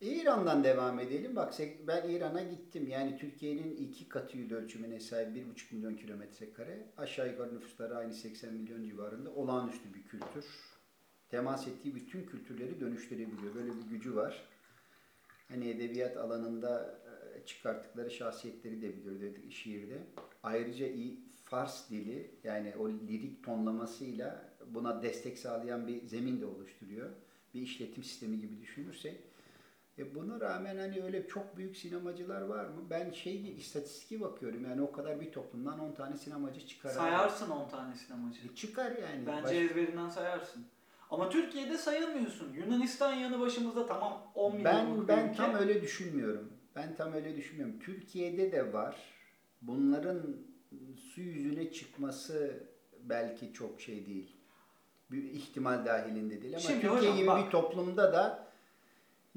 İran'dan 0.00 0.64
devam 0.64 1.00
edelim. 1.00 1.36
Bak 1.36 1.54
ben 1.86 2.08
İran'a 2.08 2.42
gittim. 2.42 2.88
Yani 2.88 3.18
Türkiye'nin 3.18 3.76
iki 3.76 4.08
katı 4.08 4.36
yüz 4.36 4.52
ölçümüne 4.52 5.00
sahip 5.00 5.36
1,5 5.36 5.74
milyon 5.74 5.96
kilometre 5.96 6.52
kare. 6.52 6.86
Aşağı 6.96 7.30
yukarı 7.30 7.54
nüfusları 7.54 7.96
aynı 7.96 8.14
80 8.14 8.54
milyon 8.54 8.84
civarında. 8.84 9.30
Olağanüstü 9.30 9.94
bir 9.94 10.02
kültür. 10.02 10.44
Temas 11.28 11.68
ettiği 11.68 11.94
bütün 11.94 12.26
kültürleri 12.26 12.80
dönüştürebiliyor. 12.80 13.54
Böyle 13.54 13.70
bir 13.70 13.90
gücü 13.90 14.16
var. 14.16 14.44
Hani 15.48 15.68
edebiyat 15.68 16.16
alanında 16.16 17.00
e, 17.04 17.46
çıkarttıkları 17.46 18.10
şahsiyetleri 18.10 18.82
de 18.82 18.96
biliyor 18.96 19.20
dedik 19.20 19.52
şiirde. 19.52 19.98
Ayrıca 20.42 20.88
iyi 20.88 21.20
Fars 21.44 21.90
dili 21.90 22.30
yani 22.44 22.74
o 22.78 22.90
lirik 22.90 23.44
tonlamasıyla 23.44 24.52
buna 24.66 25.02
destek 25.02 25.38
sağlayan 25.38 25.86
bir 25.86 26.06
zemin 26.06 26.40
de 26.40 26.46
oluşturuyor. 26.46 27.10
Bir 27.54 27.62
işletim 27.62 28.04
sistemi 28.04 28.40
gibi 28.40 28.60
düşünürsek 28.60 29.27
e 29.98 30.14
buna 30.14 30.40
rağmen 30.40 30.76
hani 30.78 31.02
öyle 31.02 31.28
çok 31.28 31.56
büyük 31.56 31.76
sinemacılar 31.76 32.40
var 32.40 32.64
mı? 32.64 32.82
Ben 32.90 33.10
şey 33.10 33.54
istatistiki 33.58 34.20
bakıyorum 34.20 34.64
yani 34.64 34.82
o 34.82 34.92
kadar 34.92 35.20
bir 35.20 35.32
toplumdan 35.32 35.78
10 35.78 35.92
tane 35.92 36.16
sinemacı 36.16 36.66
çıkar. 36.66 36.90
Sayarsın 36.90 37.50
10 37.50 37.68
tane 37.68 37.94
sinemacı. 37.94 38.40
E 38.52 38.54
çıkar 38.54 38.90
yani. 38.90 39.26
Bence 39.26 39.42
Baş- 39.42 39.52
ezberinden 39.52 40.08
sayarsın. 40.08 40.66
Ama 41.10 41.30
Türkiye'de 41.30 41.78
sayamıyorsun. 41.78 42.52
Yunanistan 42.52 43.12
yanı 43.14 43.40
başımızda 43.40 43.86
tamam 43.86 44.22
10 44.34 44.56
milyonluk 44.56 45.08
ben 45.08 45.16
ben 45.18 45.24
ülke. 45.28 45.36
tam 45.36 45.54
öyle 45.54 45.82
düşünmüyorum. 45.82 46.52
Ben 46.76 46.94
tam 46.96 47.12
öyle 47.12 47.36
düşünmüyorum. 47.36 47.78
Türkiye'de 47.78 48.52
de 48.52 48.72
var. 48.72 48.96
Bunların 49.62 50.36
su 50.96 51.20
yüzüne 51.20 51.72
çıkması 51.72 52.62
belki 53.02 53.52
çok 53.52 53.80
şey 53.80 54.06
değil. 54.06 54.36
Bir 55.10 55.22
ihtimal 55.22 55.86
dahilinde 55.86 56.42
değil 56.42 56.54
ama 56.54 56.60
Şimdi 56.60 56.80
Türkiye 56.80 56.92
hocam 57.00 57.16
gibi 57.16 57.26
bak. 57.26 57.46
bir 57.46 57.50
toplumda 57.50 58.12
da 58.12 58.47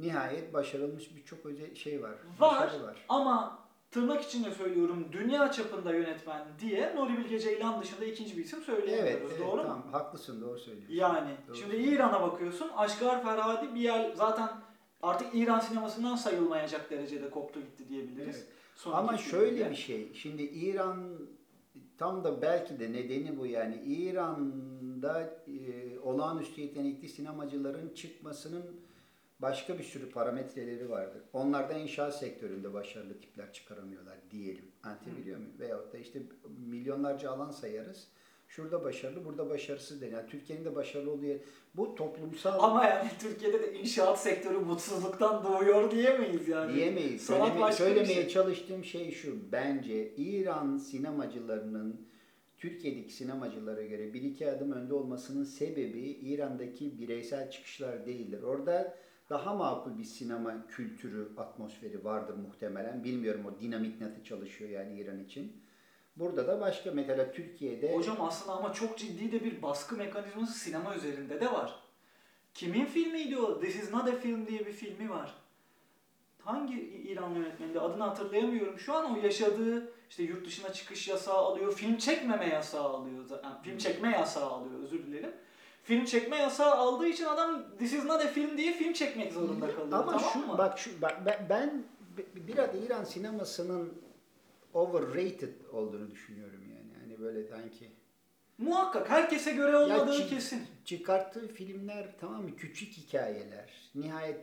nihayet 0.02 0.54
başarılmış 0.54 1.16
birçok 1.16 1.46
özel 1.46 1.76
şey 1.76 2.04
var. 2.04 2.12
Var 2.40 2.62
başarı 2.68 2.84
var. 2.84 3.06
ama 3.10 3.60
tırnak 3.92 4.24
içinde 4.24 4.52
söylüyorum 4.52 5.08
dünya 5.12 5.52
çapında 5.52 5.94
yönetmen 5.94 6.48
diye 6.60 6.96
Nuri 6.96 7.18
Bilge 7.18 7.40
Ceylan 7.40 7.82
dışında 7.82 8.06
ikinci 8.06 8.38
bir 8.38 8.44
isim 8.44 8.60
Evet, 8.60 8.66
söyleyemiyoruz. 8.80 9.32
evet 9.32 9.40
doğru 9.48 9.56
mu? 9.58 9.62
tamam 9.64 9.92
haklısın 9.92 10.42
doğru 10.42 10.60
söylüyorsun. 10.60 10.94
Yani 10.96 11.30
Doğru 11.48 11.56
şimdi. 11.56 11.76
İran'a 11.76 12.22
bakıyorsun. 12.22 12.70
Aşgar 12.78 13.24
Ferhadi 13.24 13.76
bir 13.76 13.80
yer 13.82 14.12
zaten 14.16 14.50
artık 15.02 15.28
İran 15.34 15.60
sinemasından 15.60 16.16
sayılmayacak 16.16 16.90
derecede 16.92 17.30
koptu 17.30 17.60
gitti 17.62 17.90
diyebiliriz. 17.90 18.36
Evet. 18.36 18.48
Son 18.76 18.94
Ama 18.94 19.18
şöyle 19.18 19.56
filmde. 19.56 19.70
bir 19.72 19.76
şey. 19.76 20.14
Şimdi 20.14 20.44
İran 20.44 21.18
tam 21.98 22.24
da 22.24 22.42
belki 22.42 22.80
de 22.80 22.92
nedeni 22.94 23.38
bu 23.38 23.46
yani 23.46 23.76
İran'da 23.86 25.22
e, 25.48 26.00
olağanüstü 26.00 26.62
yetenekli 26.62 27.10
sinemacıların 27.10 27.94
çıkmasının 27.94 28.82
başka 29.42 29.78
bir 29.78 29.84
sürü 29.84 30.10
parametreleri 30.10 30.90
vardır. 30.90 31.22
Onlar 31.34 31.70
da 31.70 31.74
inşaat 31.74 32.20
sektöründe 32.20 32.74
başarılı 32.74 33.14
tipler 33.14 33.54
çıkaramıyorlar 33.54 34.18
diyelim. 34.32 34.66
Anlatabiliyor 34.84 35.38
muyum? 35.38 35.54
Veyahut 35.60 35.94
da 35.94 35.98
işte 35.98 36.20
milyonlarca 36.68 37.32
alan 37.32 37.52
sayarız. 37.52 38.08
Şurada 38.48 38.84
başarılı, 38.84 39.26
burada 39.26 39.50
başarısız 39.50 40.02
deniyor. 40.02 40.18
Yani 40.20 40.30
Türkiye'nin 40.30 40.66
de 40.66 40.76
başarılı 40.76 41.12
olduğu 41.12 41.26
yer. 41.26 41.38
Bu 41.76 41.96
toplumsal 41.96 42.60
Ama 42.60 42.86
yani 42.86 43.10
Türkiye'de 43.20 43.62
de 43.62 43.74
inşaat 43.74 44.22
sektörü 44.22 44.58
mutsuzluktan 44.58 45.44
doğuyor 45.44 45.92
diyemeyiz 45.92 46.48
yani. 46.48 46.76
Diyemeyiz. 46.76 47.22
Sanat 47.22 47.48
Söyleme- 47.48 47.72
söylemeye 47.74 48.22
şey. 48.22 48.28
çalıştığım 48.28 48.84
şey 48.84 49.12
şu. 49.12 49.52
Bence 49.52 50.16
İran 50.16 50.78
sinemacılarının 50.78 52.08
Türkiye'deki 52.58 53.14
sinemacılara 53.14 53.82
göre 53.82 54.14
bir 54.14 54.22
iki 54.22 54.52
adım 54.52 54.72
önde 54.72 54.94
olmasının 54.94 55.44
sebebi 55.44 56.00
İran'daki 56.00 57.00
bireysel 57.00 57.52
çıkışlar 57.52 58.06
değildir. 58.06 58.44
Orada 58.44 58.98
daha 59.32 59.54
makul 59.54 59.98
bir 59.98 60.04
sinema 60.04 60.68
kültürü, 60.68 61.30
atmosferi 61.38 62.06
vardır 62.06 62.34
muhtemelen. 62.34 63.04
Bilmiyorum 63.04 63.46
o 63.46 63.60
dinamik 63.60 64.02
nasıl 64.02 64.24
çalışıyor 64.24 64.70
yani 64.70 65.00
İran 65.00 65.20
için. 65.20 65.62
Burada 66.16 66.48
da 66.48 66.62
başka 66.62 66.92
mesela 66.92 67.32
Türkiye'de 67.32 67.96
Hocam 67.96 68.22
aslında 68.22 68.58
ama 68.58 68.74
çok 68.74 68.98
ciddi 68.98 69.32
de 69.32 69.44
bir 69.44 69.62
baskı 69.62 69.96
mekanizması 69.96 70.60
sinema 70.60 70.96
üzerinde 70.96 71.42
de 71.42 71.52
var. 71.52 71.76
Kimin 72.54 72.86
filmiydi 72.86 73.38
o? 73.38 73.60
This 73.60 73.76
is 73.76 73.94
not 73.94 74.08
a 74.08 74.16
film 74.16 74.48
diye 74.48 74.66
bir 74.66 74.74
filmi 74.74 75.10
var. 75.10 75.34
hangi 76.44 76.80
İran 76.82 77.36
yönetmeni 77.36 77.74
de 77.74 77.80
adını 77.80 78.04
hatırlayamıyorum. 78.04 78.80
Şu 78.80 78.94
an 78.94 79.14
o 79.14 79.18
yaşadığı 79.18 79.92
işte 80.10 80.24
yurt 80.24 80.46
dışına 80.46 80.74
çıkış 80.74 81.08
yasağı 81.08 81.38
alıyor, 81.38 81.74
film 81.74 81.98
çekmeme 81.98 82.46
yasağı 82.46 82.84
alıyor. 82.84 83.30
Yani 83.44 83.56
film 83.64 83.78
çekme 83.78 84.12
yasağı 84.12 84.46
alıyor 84.46 84.80
özür 84.84 85.08
dilerim. 85.08 85.32
Film 85.84 86.06
çekme 86.06 86.36
yasağı 86.38 86.72
aldığı 86.76 87.08
için 87.08 87.26
adam 87.26 87.64
This 87.80 87.94
is 87.94 88.06
not 88.06 88.22
a 88.26 88.28
film 88.28 88.58
diye 88.58 88.74
film 88.74 88.94
çekmek 88.94 89.34
zorunda 89.34 89.66
kalıyor. 89.76 89.88
Ama 90.00 90.06
tamam 90.12 90.30
şu 90.34 90.40
mı? 90.40 90.58
bak 90.58 90.80
şu 90.80 91.02
bak 91.02 91.26
ben, 91.26 91.46
ben 91.50 91.84
bi- 92.18 92.48
biraz 92.48 92.70
İran 92.86 93.04
sinemasının 93.04 93.94
overrated 94.74 95.54
olduğunu 95.74 96.12
düşünüyorum 96.12 96.62
yani. 96.70 97.02
Hani 97.04 97.20
böyle 97.20 97.44
sanki 97.44 97.92
Muhakkak 98.58 99.10
herkese 99.10 99.52
göre 99.52 99.78
olmadığı 99.78 100.12
çi- 100.18 100.30
kesin. 100.30 100.62
çıkarttığı 100.86 101.48
filmler 101.48 102.08
tamam 102.20 102.44
mı 102.44 102.56
küçük 102.58 102.94
hikayeler. 102.94 103.92
Nihayet 103.96 104.40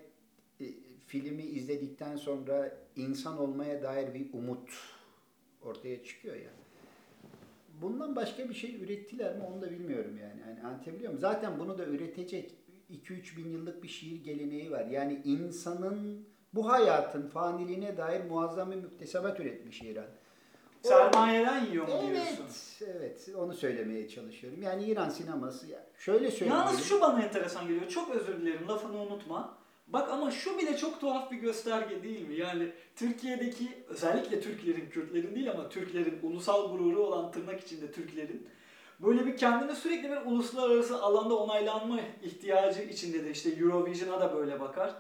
e, 0.60 0.64
filmi 1.06 1.42
izledikten 1.42 2.16
sonra 2.16 2.76
insan 2.96 3.38
olmaya 3.38 3.82
dair 3.82 4.14
bir 4.14 4.32
umut 4.32 4.70
ortaya 5.62 6.04
çıkıyor 6.04 6.36
ya. 6.36 6.50
Bundan 7.82 8.16
başka 8.16 8.48
bir 8.48 8.54
şey 8.54 8.82
ürettiler 8.82 9.36
mi 9.36 9.42
onu 9.52 9.62
da 9.62 9.70
bilmiyorum 9.70 10.18
yani. 10.22 10.40
yani 10.48 10.66
anlatabiliyor 10.66 11.10
muyum? 11.10 11.20
Zaten 11.20 11.58
bunu 11.58 11.78
da 11.78 11.84
üretecek 11.84 12.54
2-3 12.90 13.36
bin 13.36 13.50
yıllık 13.50 13.82
bir 13.82 13.88
şiir 13.88 14.24
geleneği 14.24 14.70
var. 14.70 14.86
Yani 14.86 15.20
insanın 15.24 16.26
bu 16.54 16.70
hayatın 16.70 17.28
faniliğine 17.28 17.96
dair 17.96 18.24
muazzam 18.24 18.70
bir 18.70 18.76
müktesebat 18.76 19.40
üretmiş 19.40 19.82
İran. 19.82 20.04
O- 20.84 20.88
Sermayeden 20.88 21.66
yiyor 21.66 21.88
mu 21.88 21.94
diyorsun? 22.10 22.46
Evet. 22.86 23.28
Onu 23.36 23.54
söylemeye 23.54 24.08
çalışıyorum. 24.08 24.62
Yani 24.62 24.84
İran 24.84 25.08
sineması, 25.10 25.66
şöyle 25.98 26.30
söyleyeyim. 26.30 26.52
Yalnız 26.62 26.84
şu 26.84 27.00
bana 27.00 27.22
enteresan 27.22 27.68
geliyor. 27.68 27.88
Çok 27.88 28.10
özür 28.16 28.40
dilerim 28.40 28.68
lafını 28.68 28.96
unutma. 29.02 29.57
Bak 29.88 30.10
ama 30.12 30.30
şu 30.30 30.58
bile 30.58 30.76
çok 30.76 31.00
tuhaf 31.00 31.30
bir 31.30 31.36
gösterge 31.36 32.02
değil 32.02 32.28
mi? 32.28 32.34
Yani 32.34 32.72
Türkiye'deki 32.96 33.84
özellikle 33.88 34.40
Türklerin, 34.40 34.90
Kürtlerin 34.90 35.34
değil 35.34 35.50
ama 35.50 35.68
Türklerin 35.68 36.18
ulusal 36.22 36.70
gururu 36.70 37.02
olan 37.06 37.32
tırnak 37.32 37.60
içinde 37.60 37.92
Türklerin 37.92 38.48
böyle 39.00 39.26
bir 39.26 39.36
kendini 39.36 39.76
sürekli 39.76 40.10
bir 40.10 40.16
uluslararası 40.16 41.02
alanda 41.02 41.36
onaylanma 41.36 42.00
ihtiyacı 42.22 42.82
içinde 42.82 43.24
de 43.24 43.30
işte 43.30 43.50
Eurovision'a 43.50 44.20
da 44.20 44.34
böyle 44.34 44.60
bakar. 44.60 44.94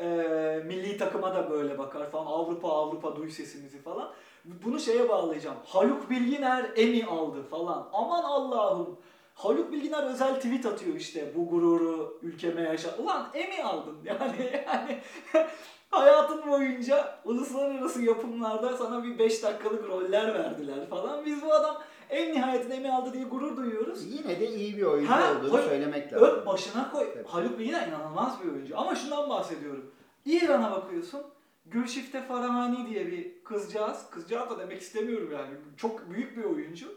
Ee, 0.00 0.62
milli 0.66 0.96
takıma 0.96 1.34
da 1.34 1.50
böyle 1.50 1.78
bakar 1.78 2.10
falan. 2.10 2.26
Avrupa 2.26 2.68
Avrupa 2.68 3.16
duy 3.16 3.30
sesimizi 3.30 3.82
falan. 3.82 4.12
Bunu 4.44 4.80
şeye 4.80 5.08
bağlayacağım. 5.08 5.56
Haluk 5.64 6.10
Bilginer 6.10 6.70
Emmy 6.76 7.04
aldı 7.04 7.42
falan. 7.42 7.88
Aman 7.92 8.22
Allah'ım. 8.22 8.98
Haluk 9.34 9.72
Bilginer 9.72 10.02
özel 10.02 10.34
tweet 10.36 10.66
atıyor 10.66 10.96
işte 10.96 11.32
bu 11.36 11.48
gururu 11.48 12.18
ülkeme 12.22 12.62
yaşa. 12.62 12.96
Ulan 12.98 13.28
Emmy 13.34 13.62
aldın 13.62 13.96
yani 14.04 14.62
yani 14.66 15.00
hayatın 15.90 16.46
boyunca 16.50 17.18
uluslararası 17.24 18.02
yapımlarda 18.02 18.76
sana 18.76 19.04
bir 19.04 19.18
5 19.18 19.42
dakikalık 19.42 19.88
roller 19.88 20.34
verdiler 20.34 20.88
falan. 20.90 21.26
Biz 21.26 21.42
bu 21.42 21.52
adam 21.54 21.82
en 22.10 22.32
nihayetinde 22.32 22.74
Emmy 22.74 22.90
aldı 22.90 23.12
diye 23.12 23.24
gurur 23.24 23.56
duyuyoruz. 23.56 24.04
Yine 24.14 24.40
de 24.40 24.48
iyi 24.50 24.76
bir 24.76 24.82
oyuncu 24.82 25.12
Ha, 25.12 25.32
olduğunu 25.38 25.58
öp- 25.58 25.64
söylemek 25.68 26.12
lazım. 26.12 26.28
Öp 26.28 26.46
başına 26.46 26.90
koy. 26.90 27.12
Tabii. 27.14 27.28
Haluk 27.28 27.58
Bilginer 27.58 27.88
inanılmaz 27.88 28.38
bir 28.44 28.52
oyuncu. 28.52 28.78
Ama 28.78 28.94
şundan 28.94 29.30
bahsediyorum. 29.30 29.90
İran'a 30.26 30.70
bakıyorsun. 30.70 31.20
Gülşifte 31.66 32.22
Farahani 32.22 32.90
diye 32.90 33.06
bir 33.06 33.44
kızcağız. 33.44 34.10
Kızcağız 34.10 34.50
da 34.50 34.58
demek 34.58 34.82
istemiyorum 34.82 35.30
yani. 35.32 35.50
Çok 35.76 36.10
büyük 36.10 36.36
bir 36.36 36.44
oyuncu. 36.44 36.94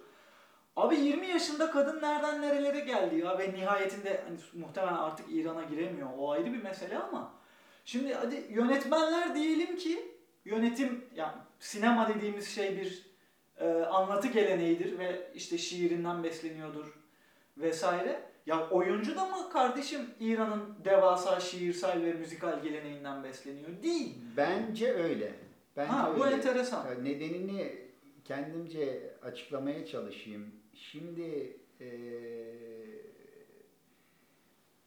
Abi 0.76 0.96
20 0.96 1.28
yaşında 1.28 1.72
kadın 1.72 2.02
nereden 2.02 2.42
nerelere 2.42 2.80
geldi 2.80 3.16
ya 3.16 3.40
ve 3.40 3.54
nihayetinde 3.54 4.22
hani 4.28 4.38
muhtemelen 4.54 4.94
artık 4.98 5.26
İran'a 5.30 5.64
giremiyor. 5.64 6.10
O 6.18 6.32
ayrı 6.32 6.54
bir 6.54 6.64
mesele 6.64 6.98
ama 6.98 7.34
şimdi 7.86 8.14
hadi 8.14 8.46
yönetmenler 8.50 9.36
diyelim 9.36 9.78
ki 9.78 10.00
yönetim 10.46 11.06
yani 11.16 11.34
sinema 11.60 12.08
dediğimiz 12.08 12.48
şey 12.48 12.78
bir 12.78 13.06
e, 13.58 13.68
anlatı 13.68 14.28
geleneğidir 14.28 15.00
ve 15.00 15.32
işte 15.36 15.58
şiirinden 15.58 16.24
besleniyordur 16.24 17.00
vesaire. 17.58 18.22
Ya 18.46 18.70
oyuncu 18.70 19.16
da 19.16 19.26
mı 19.26 19.50
kardeşim 19.54 20.02
İran'ın 20.20 20.76
devasa 20.86 21.40
şiirsel 21.40 22.04
ve 22.04 22.14
müzikal 22.14 22.64
geleneğinden 22.64 23.24
besleniyor? 23.24 23.84
Değil. 23.84 24.16
Bence 24.38 24.94
öyle. 24.94 25.34
Bence 25.78 25.92
ha 25.92 26.14
bu 26.18 26.26
öyle. 26.26 26.36
enteresan. 26.36 27.06
Nedenini 27.06 27.86
kendimce 28.24 29.14
açıklamaya 29.22 29.86
çalışayım. 29.86 30.65
Şimdi 30.76 31.58
eee 31.80 33.02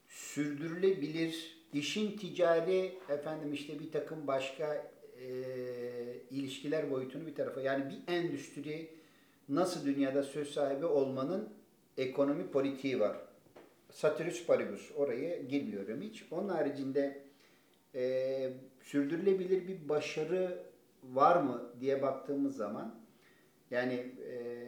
sürdürülebilir 0.09 1.59
işin 1.72 2.16
ticari 2.16 2.98
efendim 3.09 3.53
işte 3.53 3.79
bir 3.79 3.92
takım 3.92 4.27
başka 4.27 4.90
eee, 5.20 6.20
ilişkiler 6.31 6.90
boyutunu 6.90 7.27
bir 7.27 7.35
tarafa 7.35 7.61
yani 7.61 7.85
bir 7.90 8.12
endüstri 8.14 8.90
nasıl 9.48 9.85
dünyada 9.87 10.22
söz 10.22 10.51
sahibi 10.51 10.87
olmanın 10.87 11.48
ekonomi 11.96 12.51
politiği 12.51 13.01
var. 13.01 13.16
Satürus 13.90 14.46
paribus 14.46 14.90
oraya 14.96 15.37
girmiyorum 15.42 16.01
hiç. 16.03 16.24
Onun 16.31 16.48
haricinde 16.48 17.22
eee, 17.94 18.53
sürdürülebilir 18.83 19.68
bir 19.68 19.88
başarı 19.88 20.59
var 21.05 21.37
mı 21.42 21.72
diye 21.81 22.03
baktığımız 22.03 22.57
zaman 22.57 23.01
yani 23.70 23.94
eee, 24.29 24.67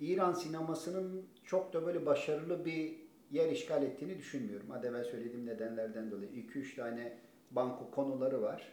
İran 0.00 0.32
sinemasının 0.32 1.22
çok 1.44 1.72
da 1.72 1.86
böyle 1.86 2.06
başarılı 2.06 2.64
bir 2.64 2.94
yer 3.30 3.50
işgal 3.50 3.82
ettiğini 3.82 4.18
düşünmüyorum. 4.18 4.70
Az 4.70 4.84
evvel 4.84 5.04
söylediğim 5.04 5.46
nedenlerden 5.46 6.10
dolayı. 6.10 6.30
2-3 6.30 6.76
tane 6.76 7.18
banko 7.50 7.90
konuları 7.90 8.42
var. 8.42 8.72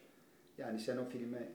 Yani 0.58 0.80
sen 0.80 0.98
o 0.98 1.06
filme 1.06 1.50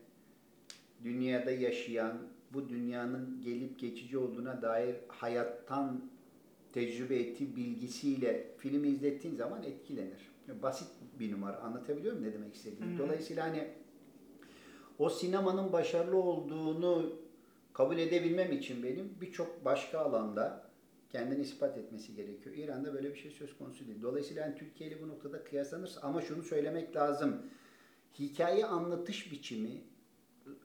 dünyada 1.04 1.50
yaşayan, 1.50 2.18
bu 2.52 2.68
dünyanın 2.68 3.40
gelip 3.40 3.78
geçici 3.78 4.18
olduğuna 4.18 4.62
dair 4.62 4.96
hayattan 5.09 6.11
tecrübe 6.72 7.16
ettiği 7.16 7.57
bilgisiyle 7.57 8.46
filmi 8.59 8.88
izlettiğin 8.88 9.35
zaman 9.35 9.62
etkilenir. 9.62 10.33
Basit 10.62 10.88
bir 11.20 11.33
numara. 11.33 11.61
Anlatabiliyor 11.61 12.16
muyum 12.16 12.28
ne 12.28 12.35
demek 12.35 12.54
istediğimi? 12.54 12.98
Dolayısıyla 12.98 13.44
hani 13.44 13.68
o 14.98 15.11
sinemanın 15.11 15.72
başarılı 15.72 16.16
olduğunu 16.16 17.12
kabul 17.78 17.98
edebilmem 17.98 18.52
için 18.52 18.82
benim 18.82 19.10
birçok 19.20 19.64
başka 19.64 19.98
alanda 19.98 20.70
kendini 21.10 21.42
ispat 21.42 21.78
etmesi 21.78 22.14
gerekiyor. 22.14 22.56
İran'da 22.56 22.94
böyle 22.94 23.14
bir 23.14 23.18
şey 23.18 23.30
söz 23.30 23.58
konusu 23.58 23.86
değil. 23.86 24.02
Dolayısıyla 24.02 24.42
yani 24.42 24.58
Türkiye 24.58 24.90
ile 24.90 25.02
bu 25.02 25.08
noktada 25.08 25.44
kıyaslanırsa 25.44 26.00
ama 26.00 26.22
şunu 26.22 26.42
söylemek 26.42 26.96
lazım. 26.96 27.42
Hikaye 28.18 28.66
anlatış 28.66 29.32
biçimi 29.32 29.70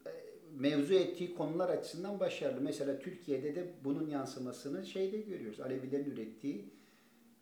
e, 0.06 0.12
mevzu 0.60 0.93
ettiği 0.93 1.36
konular 1.36 1.69
açısından 1.69 2.19
başarılı. 2.19 2.62
Mesela 2.62 2.99
Türkiye'de 2.99 3.56
de 3.56 3.71
bunun 3.84 4.10
yansımasını 4.10 4.86
şeyde 4.86 5.17
görüyoruz. 5.17 5.60
Alevilerin 5.60 6.12
ürettiği 6.12 6.65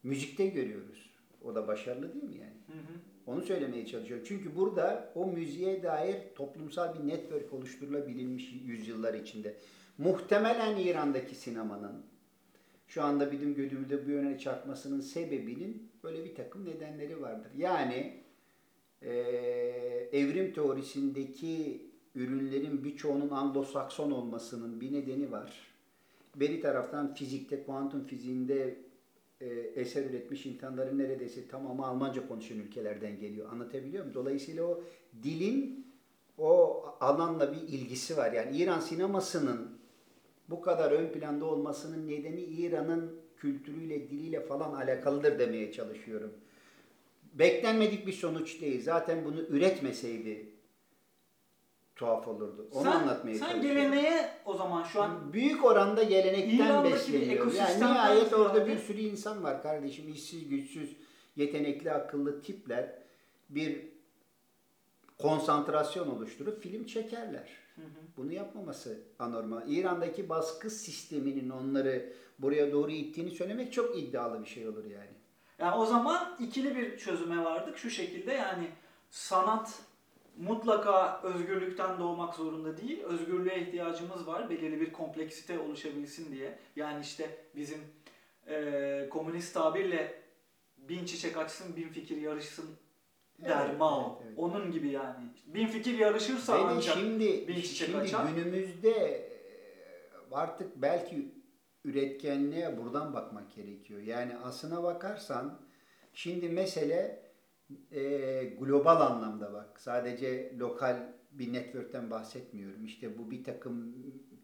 müzikte 0.04 0.48
görüyoruz. 0.48 1.10
O 1.44 1.56
da 1.56 1.68
başarılı 1.68 2.14
değil 2.14 2.26
mi 2.26 2.38
yani? 2.38 2.58
Hı 2.68 2.74
hı. 2.74 3.11
Onu 3.32 3.42
söylemeye 3.42 3.86
çalışıyorum. 3.86 4.26
Çünkü 4.28 4.56
burada 4.56 5.12
o 5.16 5.28
müziğe 5.28 5.84
dair 5.84 6.18
toplumsal 6.36 6.96
bir 6.96 7.08
network 7.08 7.54
oluşturulabilmiş 7.54 8.54
yüzyıllar 8.66 9.14
içinde. 9.14 9.56
Muhtemelen 9.98 10.78
İran'daki 10.78 11.36
sinemanın 11.36 12.04
şu 12.88 13.04
anda 13.04 13.32
bizim 13.32 13.56
gözümüzde 13.56 14.06
bu 14.06 14.10
yöne 14.12 14.38
çarpmasının 14.38 15.02
sebebinin 15.02 15.92
böyle 16.04 16.26
bir 16.26 16.36
takım 16.36 16.66
nedenleri 16.66 17.22
vardır. 17.22 17.52
Yani 17.58 18.22
eee, 19.02 20.10
evrim 20.12 20.54
teorisindeki 20.54 21.82
ürünlerin 22.16 22.84
birçoğunun 22.84 23.30
Anglo-Sakson 23.30 24.12
olmasının 24.12 24.82
bir 24.82 24.94
nedeni 24.94 25.32
var. 25.32 25.68
Beri 26.36 26.62
taraftan 26.62 27.14
fizikte, 27.14 27.64
kuantum 27.64 28.06
fiziğinde 28.06 28.78
e, 29.42 29.82
eser 29.82 30.04
üretmiş 30.06 30.46
insanların 30.46 31.00
neredeyse 31.00 31.48
tamamı 31.48 31.86
Almanca 31.86 32.28
konuşan 32.28 32.60
ülkelerden 32.60 33.20
geliyor. 33.20 33.52
Anlatabiliyor 33.52 34.04
muyum? 34.04 34.16
Dolayısıyla 34.16 34.64
o 34.64 34.84
dilin 35.24 35.88
o 36.38 36.84
alanla 37.00 37.54
bir 37.54 37.62
ilgisi 37.62 38.18
var. 38.18 38.32
Yani 38.32 38.58
İran 38.58 38.80
sinemasının 38.80 39.78
bu 40.50 40.62
kadar 40.62 40.92
ön 40.92 41.12
planda 41.12 41.46
olmasının 41.46 42.08
nedeni 42.08 42.42
İran'ın 42.42 43.22
kültürüyle, 43.38 44.10
diliyle 44.10 44.40
falan 44.42 44.74
alakalıdır 44.74 45.40
demeye 45.40 45.72
çalışıyorum. 45.72 46.32
Beklenmedik 47.34 48.08
bir 48.08 48.14
sonuç 48.14 48.62
değil. 48.62 48.84
Zaten 48.84 49.26
bunu 49.26 49.42
üretmeseydi 49.42 50.46
tuhaf 52.02 52.28
olurdu. 52.28 52.68
Onu 52.72 52.84
sen, 52.84 52.92
anlatmaya 52.92 53.36
sen 53.36 53.52
çalışıyorum. 53.52 53.82
geleneğe 53.82 54.30
o 54.46 54.54
zaman 54.54 54.84
şu 54.84 55.02
an 55.02 55.34
Büyük 55.34 55.66
oranda 55.66 56.04
gelenekten 56.04 56.58
İran'daki 56.58 56.94
besleniyor. 56.94 57.54
Yani 57.54 57.80
nihayet 57.80 58.34
orada 58.34 58.68
bir 58.68 58.78
sürü 58.78 59.00
insan 59.00 59.44
var 59.44 59.64
kardeşim. 59.64 60.14
işsiz, 60.14 60.50
güçsüz, 60.50 60.98
yetenekli, 61.36 61.92
akıllı 61.92 62.42
tipler 62.42 62.96
bir 63.50 63.88
konsantrasyon 65.18 66.08
oluşturup 66.08 66.62
film 66.62 66.86
çekerler. 66.86 67.50
Hı 67.76 67.82
hı. 67.82 68.02
Bunu 68.18 68.34
yapmaması 68.34 69.00
anormal. 69.20 69.62
İran'daki 69.68 70.30
baskı 70.30 70.70
sisteminin 70.70 71.50
onları 71.50 72.14
buraya 72.40 72.72
doğru 72.72 72.92
ittiğini 72.92 73.32
söylemek 73.32 73.74
çok 73.74 73.98
iddialı 73.98 74.42
bir 74.42 74.50
şey 74.50 74.68
olur 74.68 74.86
yani. 74.86 75.12
Yani 75.60 75.76
o 75.76 75.86
zaman 75.86 76.38
ikili 76.40 76.76
bir 76.76 76.98
çözüme 76.98 77.44
vardık 77.44 77.78
şu 77.78 77.90
şekilde 77.90 78.34
yani 78.34 78.68
sanat 79.10 79.80
mutlaka 80.38 81.22
özgürlükten 81.24 82.00
doğmak 82.00 82.36
zorunda 82.36 82.78
değil. 82.78 83.04
Özgürlüğe 83.04 83.60
ihtiyacımız 83.62 84.28
var. 84.28 84.50
Belirli 84.50 84.82
bir 84.82 84.94
kompleksite 84.94 85.60
oluşabilsin 85.60 86.32
diye. 86.36 86.58
Yani 86.76 87.02
işte 87.02 87.38
bizim 87.56 87.80
eee, 88.50 89.08
komünist 89.10 89.54
tabirle 89.54 90.22
bin 90.78 91.06
çiçek 91.06 91.38
açsın, 91.38 91.76
bin 91.76 91.88
fikir 91.90 92.18
yarışsın 92.22 92.66
der 93.40 93.66
Evet, 93.70 93.80
Mao. 93.80 94.16
evet, 94.18 94.28
evet. 94.28 94.40
Onun 94.40 94.72
gibi 94.72 94.90
yani. 94.90 95.16
Bin 95.46 95.68
fikir 95.68 95.98
yarışırsa 96.00 96.56
Beni 96.58 96.64
ancak 96.66 96.96
şimdi 96.98 97.48
bir 97.48 97.62
çiçek 97.64 97.88
şimdi 97.88 97.98
açar. 97.98 98.26
günümüzde 98.36 98.92
e, 98.92 99.32
artık 100.32 100.82
belki 100.82 101.32
üretkenliğe 101.86 102.78
buradan 102.78 103.14
bakmak 103.14 103.56
gerekiyor. 103.56 104.02
Yani 104.02 104.38
aslına 104.44 104.84
bakarsan 104.84 105.60
şimdi 106.14 106.50
mesele 106.50 107.21
e, 107.92 108.44
global 108.60 109.02
anlamda 109.02 109.54
bak. 109.54 109.82
Sadece 109.82 110.56
lokal 110.60 111.14
bir 111.32 111.54
network'ten 111.54 112.12
bahsetmiyorum. 112.12 112.86
İşte 112.86 113.18
bu 113.18 113.32
bir 113.32 113.44
takım 113.44 113.96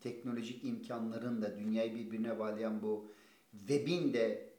teknolojik 0.01 0.63
imkanların 0.63 1.41
da 1.41 1.59
dünyayı 1.59 1.95
birbirine 1.95 2.39
bağlayan 2.39 2.81
bu 2.81 3.11
web'in 3.51 4.13
de 4.13 4.49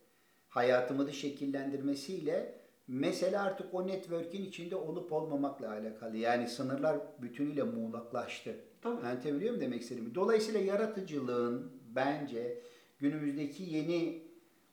hayatımızı 0.48 1.12
şekillendirmesiyle 1.12 2.59
mesele 2.88 3.38
artık 3.38 3.74
o 3.74 3.87
network'in 3.87 4.44
içinde 4.44 4.76
olup 4.76 5.12
olmamakla 5.12 5.70
alakalı. 5.70 6.16
Yani 6.16 6.48
sınırlar 6.48 6.98
bütünüyle 7.22 7.62
muğlaklaştı. 7.62 8.57
Tabii. 8.83 9.07
Anlatabiliyor 9.07 9.54
muyum 9.54 9.61
demek 9.61 9.83
istediğimi? 9.83 10.14
Dolayısıyla 10.14 10.61
yaratıcılığın 10.61 11.72
bence 11.94 12.62
günümüzdeki 12.98 13.62
yeni 13.62 14.28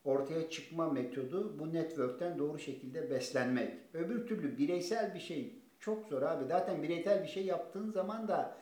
ortaya 0.06 0.50
çıkma 0.50 0.88
metodu 0.88 1.58
bu 1.58 1.72
network'ten 1.72 2.38
doğru 2.38 2.58
şekilde 2.58 3.10
beslenmek. 3.10 3.74
Öbür 3.94 4.26
türlü 4.26 4.58
bireysel 4.58 5.14
bir 5.14 5.20
şey 5.20 5.54
çok 5.80 6.06
zor 6.06 6.22
abi. 6.22 6.44
Zaten 6.44 6.82
bireysel 6.82 7.22
bir 7.22 7.28
şey 7.28 7.44
yaptığın 7.44 7.92
zaman 7.92 8.28
da 8.28 8.56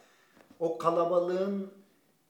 o 0.61 0.78
kalabalığın 0.78 1.72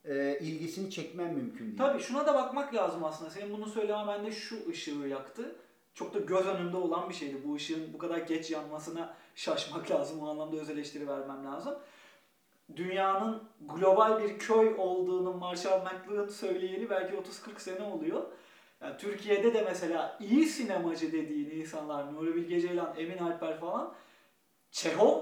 e, 0.05 0.39
ilgisini 0.41 0.91
çekmen 0.91 1.35
mümkün 1.35 1.67
değil. 1.67 1.79
Tabii 1.79 2.03
şuna 2.03 2.27
da 2.27 2.35
bakmak 2.35 2.75
lazım 2.75 3.05
aslında. 3.05 3.31
Senin 3.31 3.53
bunu 3.53 3.67
söylemen 3.67 4.07
bende 4.07 4.33
şu 4.33 4.69
ışığı 4.71 4.91
yaktı. 4.91 5.57
Çok 5.95 6.15
da 6.15 6.19
göz 6.19 6.47
önünde 6.47 6.77
olan 6.77 7.09
bir 7.09 7.15
şeydi. 7.15 7.37
Bu 7.45 7.55
ışığın 7.55 7.93
bu 7.93 7.99
kadar 7.99 8.19
geç 8.19 8.51
yanmasına 8.51 9.15
şaşmak 9.35 9.91
lazım. 9.91 10.21
O 10.21 10.29
anlamda 10.29 10.57
öz 10.57 10.71
eleştiri 10.71 11.09
vermem 11.09 11.45
lazım. 11.45 11.75
Dünyanın 12.77 13.43
global 13.61 14.23
bir 14.23 14.39
köy 14.39 14.75
olduğunu 14.79 15.33
Marshall 15.33 15.81
McLuhan 15.81 16.29
söyleyeli 16.29 16.91
belki 16.91 17.15
30-40 17.15 17.21
sene 17.59 17.83
oluyor. 17.83 18.23
Yani 18.85 18.97
Türkiye'de 18.97 19.55
de 19.55 19.63
mesela 19.63 20.17
iyi 20.21 20.47
sinemacı 20.47 21.13
dediğin 21.13 21.51
insanlar 21.51 22.15
Nuri 22.15 22.35
Bilge 22.35 22.61
Ceylan, 22.61 22.95
Emin 22.99 23.19
Alper 23.19 23.61
falan 23.61 23.93
Çehov 24.71 25.21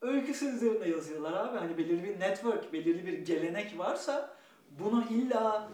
öyküsü 0.00 0.46
üzerinde 0.46 0.88
yazıyorlar 0.88 1.32
abi. 1.32 1.58
Hani 1.58 1.78
belirli 1.78 2.04
bir 2.04 2.20
network, 2.20 2.72
belirli 2.72 3.06
bir 3.06 3.18
gelenek 3.18 3.78
varsa 3.78 4.30
bunu 4.70 5.04
illa 5.10 5.68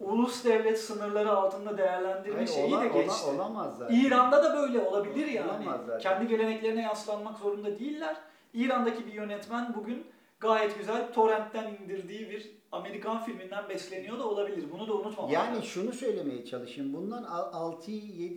ulus 0.00 0.44
devlet 0.44 0.80
sınırları 0.80 1.30
altında 1.32 1.78
değerlendirme 1.78 2.34
Hayır, 2.36 2.48
şeyi 2.48 2.74
ola- 2.74 2.84
de 2.84 2.90
ola- 2.90 3.02
geçti. 3.02 3.30
olamaz 3.30 3.78
zaten. 3.78 3.94
İran'da 3.94 4.44
da 4.44 4.56
böyle 4.56 4.80
olabilir 4.80 5.26
yani. 5.26 5.50
Olamaz 5.50 5.80
zaten. 5.86 5.98
Kendi 6.00 6.28
geleneklerine 6.28 6.82
yaslanmak 6.82 7.38
zorunda 7.38 7.78
değiller. 7.78 8.16
İran'daki 8.54 9.06
bir 9.06 9.12
yönetmen 9.12 9.74
bugün 9.74 10.06
gayet 10.40 10.78
güzel 10.78 11.12
torrentten 11.12 11.74
indirdiği 11.74 12.30
bir 12.30 12.61
Amerikan 12.92 13.24
filminden 13.24 13.68
besleniyor 13.68 14.18
da 14.18 14.28
olabilir. 14.28 14.64
Bunu 14.72 14.88
da 14.88 14.94
unutmamak 14.94 15.32
Yani 15.32 15.48
lazım. 15.56 15.62
şunu 15.62 15.92
söylemeye 15.92 16.44
çalışayım. 16.44 16.92
Bundan 16.92 17.24
6-7 17.24 17.90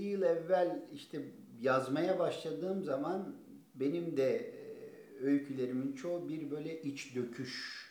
yıl 0.04 0.22
evvel 0.22 0.86
işte 0.94 1.22
yazmaya 1.62 2.20
başladığım 2.20 2.84
zaman 2.84 3.36
benim 3.76 4.18
de 4.18 4.36
e, 4.36 5.24
öykülerimin 5.26 5.94
çoğu 5.94 6.30
bir 6.30 6.52
böyle 6.52 6.82
iç 6.82 7.15
döküş, 7.15 7.86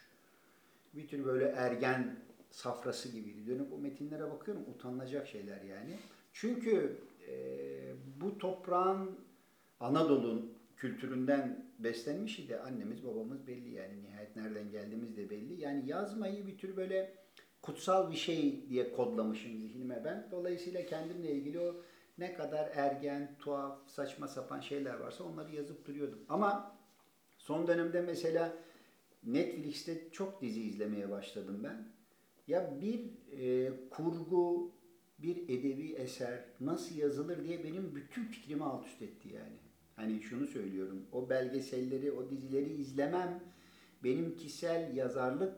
bir 0.94 1.08
tür 1.08 1.24
böyle 1.24 1.44
ergen 1.44 2.16
safrası 2.50 3.08
gibiydi. 3.08 3.46
Dönüp 3.46 3.72
o 3.72 3.78
metinlere 3.78 4.30
bakıyorum 4.30 4.62
utanılacak 4.74 5.28
şeyler 5.28 5.62
yani. 5.62 5.96
Çünkü 6.32 6.98
e, 7.28 7.34
bu 8.20 8.38
toprağın 8.38 9.10
Anadolu'nun 9.80 10.52
kültüründen 10.76 11.63
beslenmiş 11.78 12.38
idi. 12.38 12.56
Annemiz 12.56 13.04
babamız 13.04 13.46
belli 13.46 13.74
yani 13.74 14.02
nihayet 14.02 14.36
nereden 14.36 14.70
geldiğimiz 14.70 15.16
de 15.16 15.30
belli. 15.30 15.60
Yani 15.60 15.88
yazmayı 15.88 16.46
bir 16.46 16.58
tür 16.58 16.76
böyle 16.76 17.14
kutsal 17.62 18.10
bir 18.10 18.16
şey 18.16 18.68
diye 18.68 18.92
kodlamışım 18.92 19.58
zihnime 19.58 20.04
ben. 20.04 20.28
Dolayısıyla 20.30 20.86
kendimle 20.86 21.32
ilgili 21.32 21.60
o 21.60 21.82
ne 22.18 22.34
kadar 22.34 22.70
ergen, 22.74 23.36
tuhaf, 23.38 23.88
saçma 23.88 24.28
sapan 24.28 24.60
şeyler 24.60 24.94
varsa 24.94 25.24
onları 25.24 25.56
yazıp 25.56 25.86
duruyordum. 25.86 26.24
Ama 26.28 26.76
son 27.38 27.66
dönemde 27.66 28.00
mesela 28.00 28.52
Netflix'te 29.24 30.10
çok 30.12 30.42
dizi 30.42 30.62
izlemeye 30.62 31.10
başladım 31.10 31.60
ben. 31.64 31.88
Ya 32.46 32.80
bir 32.80 33.10
e, 33.32 33.72
kurgu, 33.90 34.72
bir 35.18 35.36
edebi 35.36 35.92
eser 35.92 36.44
nasıl 36.60 36.96
yazılır 36.96 37.44
diye 37.44 37.64
benim 37.64 37.94
bütün 37.94 38.24
fikrimi 38.24 38.64
alt 38.64 38.86
üst 38.86 39.02
etti 39.02 39.28
yani. 39.28 39.63
Hani 39.96 40.22
şunu 40.22 40.46
söylüyorum, 40.46 41.02
o 41.12 41.28
belgeselleri, 41.30 42.12
o 42.12 42.30
dizileri 42.30 42.72
izlemem 42.72 43.40
benim 44.04 44.36
kişisel 44.36 44.96
yazarlık 44.96 45.56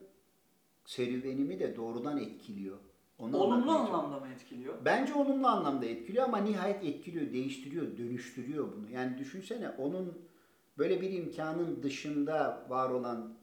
serüvenimi 0.84 1.60
de 1.60 1.76
doğrudan 1.76 2.18
etkiliyor. 2.18 2.76
Onu 3.18 3.36
Olumlu 3.36 3.70
anlamda 3.70 4.20
mı 4.20 4.28
etkiliyor? 4.34 4.74
Bence 4.84 5.14
olumlu 5.14 5.46
anlamda 5.46 5.86
etkiliyor 5.86 6.24
ama 6.24 6.38
nihayet 6.38 6.84
etkiliyor, 6.84 7.32
değiştiriyor, 7.32 7.98
dönüştürüyor 7.98 8.68
bunu. 8.76 8.90
Yani 8.90 9.18
düşünsene 9.18 9.68
onun 9.68 10.18
böyle 10.78 11.00
bir 11.00 11.10
imkanın 11.10 11.82
dışında 11.82 12.66
var 12.68 12.90
olan 12.90 13.34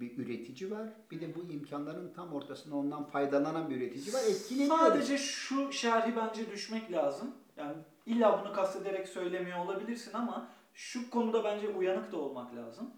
bir 0.00 0.18
üretici 0.18 0.70
var. 0.70 0.88
Bir 1.10 1.20
de 1.20 1.34
bu 1.34 1.52
imkanların 1.52 2.12
tam 2.12 2.32
ortasında 2.32 2.76
ondan 2.76 3.04
faydalanan 3.04 3.70
bir 3.70 3.76
üretici 3.76 4.14
var. 4.14 4.20
Etkileniyor. 4.30 4.78
Sadece 4.78 5.18
şu 5.18 5.72
şerhi 5.72 6.16
bence 6.16 6.50
düşmek 6.52 6.92
lazım. 6.92 7.34
Yani 7.60 7.76
illa 8.06 8.44
bunu 8.44 8.52
kastederek 8.52 9.08
söylemiyor 9.08 9.64
olabilirsin 9.64 10.12
ama 10.12 10.48
şu 10.74 11.10
konuda 11.10 11.44
bence 11.44 11.68
uyanık 11.68 12.12
da 12.12 12.16
olmak 12.16 12.54
lazım. 12.56 12.90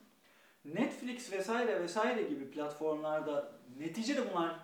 Netflix 0.64 1.32
vesaire 1.32 1.80
vesaire 1.80 2.22
gibi 2.22 2.50
platformlarda 2.50 3.52
neticede 3.78 4.30
bunlar 4.30 4.56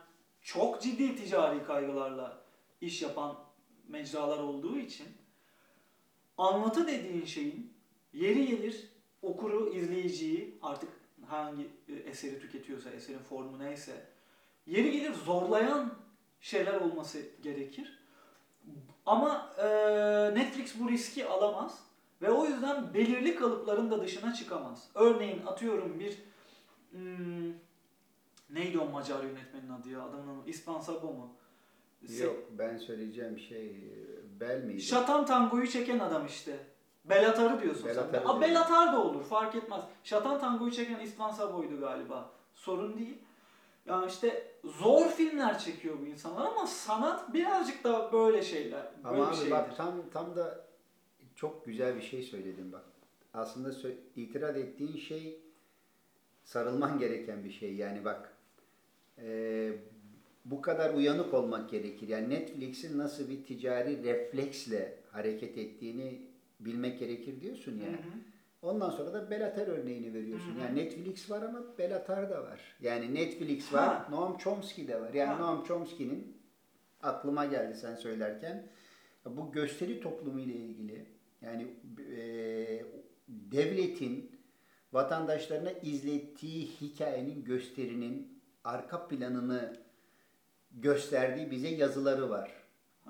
çok 0.43 0.83
ciddi 0.83 1.17
ticari 1.17 1.65
kaygılarla 1.65 2.45
iş 2.81 3.03
yapan 3.03 3.39
mecralar 3.89 4.39
olduğu 4.39 4.79
için 4.79 5.07
anlatı 6.39 6.87
dediğin 6.87 7.25
şeyin 7.25 7.73
yeri 8.13 8.47
gelir 8.47 8.89
okuru, 9.23 9.75
izleyiciyi 9.75 10.59
artık 10.63 10.91
hangi 11.27 11.69
e, 11.89 11.95
eseri 11.95 12.41
tüketiyorsa, 12.41 12.91
eserin 12.91 13.19
formu 13.19 13.59
neyse 13.59 14.07
yeri 14.67 14.93
gelir 14.93 15.15
zorlayan 15.15 15.95
şeyler 16.41 16.81
olması 16.81 17.23
gerekir. 17.43 17.99
Ama 19.09 19.51
e, 19.59 19.65
Netflix 20.35 20.81
bu 20.81 20.89
riski 20.89 21.27
alamaz 21.27 21.79
ve 22.23 22.31
o 22.31 22.47
yüzden 22.47 22.95
belirli 22.95 23.35
kalıpların 23.35 23.91
da 23.91 24.03
dışına 24.03 24.35
çıkamaz. 24.35 24.89
Örneğin 24.95 25.47
atıyorum 25.47 26.01
bir 26.01 26.19
hmm, 26.91 27.53
neydi 28.51 28.79
o 28.79 28.91
Macar 28.91 29.23
yönetmenin 29.23 29.71
adı 29.71 29.89
ya 29.89 30.03
adamın 30.03 30.47
İspan 30.47 30.81
Sabo 30.81 31.07
mu? 31.07 31.35
Se- 32.07 32.25
Yok 32.25 32.37
ben 32.59 32.77
söyleyeceğim 32.77 33.39
şey 33.39 33.77
Bel 34.41 34.65
miydi? 34.65 34.83
Şatan 34.83 35.27
tangoyu 35.27 35.67
çeken 35.67 35.99
adam 35.99 36.27
işte. 36.27 36.57
Belatar'ı 37.05 37.63
diyorsun 37.63 37.85
Belatar'ı 37.85 38.23
sen. 38.27 38.35
Aa. 38.35 38.41
Belatar 38.41 38.93
da 38.93 39.03
olur 39.03 39.25
fark 39.25 39.55
etmez. 39.55 39.85
Şatan 40.05 40.41
tangoyu 40.41 40.73
çeken 40.73 41.01
İspan 41.01 41.31
Sabo'ydu 41.31 41.81
galiba. 41.81 42.31
Sorun 42.55 42.99
değil. 42.99 43.19
Yani 43.87 44.07
işte 44.07 44.53
zor 44.69 45.09
filmler 45.09 45.59
çekiyor 45.59 45.97
bu 46.01 46.07
insanlar 46.07 46.47
ama 46.47 46.67
sanat 46.67 47.35
birazcık 47.35 47.85
da 47.85 48.13
böyle 48.13 48.43
şeyler. 48.43 48.87
Böyle 49.05 49.09
Ama 49.09 49.27
bir 49.27 49.29
abi 49.29 49.37
şeydir. 49.37 49.51
bak 49.51 49.77
tam 49.77 50.11
tam 50.13 50.37
da 50.37 50.67
çok 51.37 51.67
güzel 51.67 51.97
bir 51.97 52.03
şey 52.03 52.23
söyledin 52.23 52.73
bak. 52.73 52.85
Aslında 53.35 53.73
itiraz 54.17 54.57
ettiğin 54.57 54.97
şey 54.97 55.41
sarılman 56.45 56.99
gereken 56.99 57.45
bir 57.45 57.51
şey. 57.51 57.75
Yani 57.75 58.05
bak 58.05 58.37
e, 59.19 59.73
bu 60.45 60.63
kadar 60.63 60.95
uyanık 60.95 61.35
olmak 61.35 61.71
gerekir. 61.71 62.09
Yani 62.09 62.31
Netflix'in 62.31 62.99
nasıl 62.99 63.31
bir 63.31 63.45
ticari 63.45 64.05
refleksle 64.05 64.99
hareket 65.13 65.59
ettiğini 65.59 66.23
bilmek 66.61 66.99
gerekir 66.99 67.41
diyorsun 67.41 67.79
ya. 67.81 67.87
Hı 67.89 67.93
hı. 67.93 68.19
Ondan 68.63 68.91
sonra 68.91 69.13
da 69.13 69.31
Belatar 69.31 69.67
örneğini 69.67 70.15
veriyorsun. 70.15 70.55
Hı 70.55 70.59
hı. 70.59 70.61
Yani 70.61 70.77
Netflix 70.77 71.31
var 71.31 71.43
ama 71.43 71.79
Belatar 71.79 72.31
da 72.31 72.43
var. 72.43 72.61
Yani 72.81 73.15
Netflix 73.15 73.73
var, 73.73 73.89
Ha. 73.89 74.07
Noam 74.11 74.39
Chomsky 74.39 74.89
de 74.89 75.01
var. 75.01 75.15
Yani 75.15 75.31
Ha. 75.31 75.39
Noam 75.39 75.65
Chomsky'nin 75.65 76.37
aklıma 77.03 77.45
geldi 77.47 77.77
sen 77.77 77.95
söylerken 77.95 78.67
bu 79.27 79.53
gösteri 79.53 80.01
toplumu 80.01 80.41
ile 80.41 80.55
ilgili 80.55 81.07
yani 81.43 81.67
e, 82.17 82.85
devletin 83.29 84.41
vatandaşlarına 84.93 85.71
izlettiği 85.71 86.67
hikayenin 86.81 87.45
gösterinin 87.45 88.43
arka 88.65 89.09
planını 89.09 89.77
gösterdiği 90.71 91.51
bize 91.51 91.69
yazıları 91.69 92.31
var. 92.31 92.53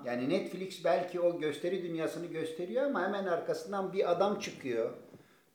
Yani 0.05 0.29
Netflix 0.29 0.85
belki 0.85 1.19
o 1.19 1.39
gösteri 1.39 1.83
dünyasını 1.83 2.25
gösteriyor 2.25 2.83
ama 2.83 3.03
hemen 3.03 3.25
arkasından 3.25 3.93
bir 3.93 4.11
adam 4.11 4.39
çıkıyor. 4.39 4.93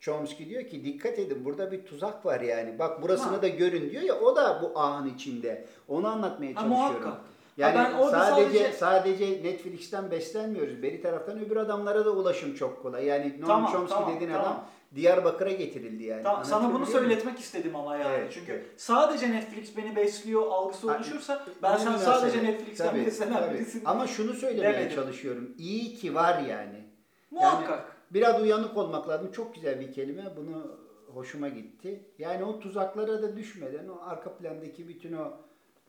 Chomsky 0.09 0.49
diyor 0.51 0.65
ki 0.65 0.85
dikkat 0.85 1.19
edin 1.19 1.45
burada 1.45 1.73
bir 1.73 1.85
tuzak 1.87 2.27
var 2.27 2.41
yani. 2.41 2.79
Bak 2.79 3.03
burasını 3.03 3.37
Ha. 3.37 3.43
da 3.43 3.49
görün 3.49 3.91
diyor 3.91 4.03
ya 4.03 4.21
o 4.21 4.37
da 4.37 4.61
bu 4.63 4.79
ağın 4.81 5.15
içinde. 5.15 5.65
Onu 5.89 6.09
anlatmaya 6.09 6.51
Ha, 6.55 6.61
çalışıyorum. 6.61 7.03
muhakkak. 7.03 7.21
Yani 7.57 7.77
Ha, 7.79 7.91
ben 8.03 8.07
sadece, 8.11 8.59
sadece- 8.59 8.73
sadece 8.73 9.27
Netflix'ten 9.45 10.11
beslenmiyoruz. 10.11 10.83
Beri 10.83 11.03
taraftan 11.03 11.39
öbür 11.45 11.57
adamlara 11.57 12.05
da 12.05 12.11
ulaşım 12.11 12.55
çok 12.55 12.83
kolay. 12.83 13.05
Yani 13.07 13.35
Noam 13.41 13.47
Tamam, 13.49 13.73
Chomsky 13.73 13.99
tamam, 14.01 14.17
dediğin 14.17 14.33
tamam. 14.33 14.47
adam 14.47 14.65
Diyarbakır'a 14.95 15.53
getirildi 15.53 16.03
yani. 16.05 16.23
Tamam, 16.23 16.45
sana 16.45 16.75
bunu 16.75 16.87
söyletmek 16.87 17.39
istedim 17.41 17.77
ama 17.77 17.97
yani. 17.97 18.15
Evet, 18.19 18.31
Çünkü 18.35 18.53
evet. 18.53 18.65
sadece 18.77 19.31
Netflix 19.33 19.77
beni 19.77 19.97
besliyor 19.97 20.43
algısı 20.47 20.87
oluşursa 20.95 21.45
ben 21.63 21.77
sen 21.77 21.97
sadece 21.97 22.45
Netflix'ten 22.45 22.91
Tabii, 22.91 23.07
beslenen 23.07 23.33
tabii. 23.43 23.55
birisin. 23.55 23.83
Ama 23.85 24.07
şunu 24.07 24.33
söylemeye 24.33 24.75
Demedim. 24.75 24.97
çalışıyorum. 24.97 25.51
İyi 25.59 25.95
ki 25.97 26.15
var 26.15 26.39
yani. 26.39 26.85
Muhakkak. 27.31 27.94
Biraz 28.15 28.43
uyanık 28.43 28.77
olmak 28.77 29.09
lazım. 29.09 29.33
Çok 29.33 29.55
güzel 29.55 29.81
bir 29.81 29.93
kelime. 29.93 30.37
Bunu 30.37 30.81
hoşuma 31.15 31.49
gitti. 31.49 32.05
Yani 32.19 32.45
o 32.45 32.61
tuzaklara 32.61 33.23
da 33.23 33.37
düşmeden 33.37 33.89
o 33.89 33.99
arka 34.03 34.37
plandaki 34.37 34.89
bütün 34.89 35.13
o 35.13 35.33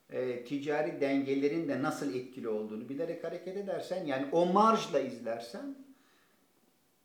e, 0.09 0.43
ticari 0.43 1.01
dengelerin 1.01 1.67
de 1.67 1.81
nasıl 1.81 2.15
etkili 2.15 2.49
olduğunu 2.49 2.89
bilerek 2.89 3.23
hareket 3.23 3.57
edersen 3.57 4.05
yani 4.05 4.27
o 4.31 4.45
marjla 4.45 4.99
izlersen 4.99 5.75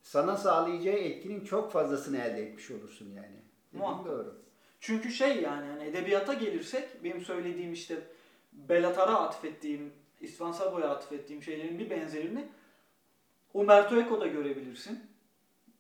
sana 0.02 0.36
sağlayacağı 0.36 0.94
etkinin 0.94 1.44
çok 1.44 1.72
fazlasını 1.72 2.18
elde 2.18 2.42
etmiş 2.42 2.70
olursun 2.70 3.10
yani. 3.16 3.36
Muhakkak. 3.72 4.06
doğru. 4.06 4.38
Çünkü 4.80 5.10
şey 5.10 5.42
yani 5.42 5.66
hani 5.66 5.84
edebiyata 5.84 6.34
gelirsek 6.34 7.04
benim 7.04 7.20
söylediğim 7.20 7.72
işte 7.72 7.96
Belatar'a 8.52 9.20
atfettiğim, 9.20 9.92
İsvan 10.20 10.52
Sabo'ya 10.52 10.88
atfettiğim 10.88 11.42
şeylerin 11.42 11.78
bir 11.78 11.90
benzerini 11.90 12.48
Umberto 13.54 14.00
Eco'da 14.00 14.26
görebilirsin. 14.26 15.09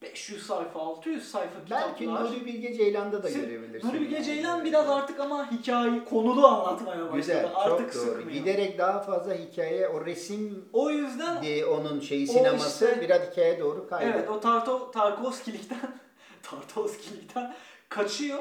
500 0.02 0.46
sayfa, 0.46 0.80
600 0.80 1.30
sayfa 1.30 1.54
Belki 1.70 1.98
kitaplar. 1.98 2.24
Nuri 2.24 2.46
Bilge 2.46 2.74
Ceylan'da 2.74 3.22
da 3.22 3.28
Siz- 3.28 3.40
görebilirsin. 3.40 3.88
Nuri 3.88 4.00
Bilge 4.00 4.14
yani. 4.14 4.24
Ceylan 4.24 4.64
biraz 4.64 4.90
artık 4.90 5.20
ama 5.20 5.50
hikaye 5.52 6.04
konulu 6.04 6.46
anlatmaya 6.46 7.00
başladı. 7.04 7.16
Güzel, 7.16 7.50
artık 7.54 7.92
çok 7.92 8.02
doğru. 8.02 8.12
sıkmıyor. 8.14 8.30
Giderek 8.30 8.78
daha 8.78 9.00
fazla 9.00 9.34
hikaye, 9.34 9.88
o 9.88 10.06
resim 10.06 10.68
O 10.72 10.90
yüzden 10.90 11.42
diye 11.42 11.66
onun 11.66 12.00
şeyi 12.00 12.26
sineması 12.26 12.84
işte- 12.84 13.00
biraz 13.00 13.30
hikaye 13.30 13.60
doğru 13.60 13.88
kaydı. 13.88 14.10
Evet 14.14 14.30
o 14.30 14.40
Tarto, 14.40 14.90
Tarkovskilikten 14.90 15.78
Tarkovskilikten 16.42 17.54
kaçıyor. 17.88 18.38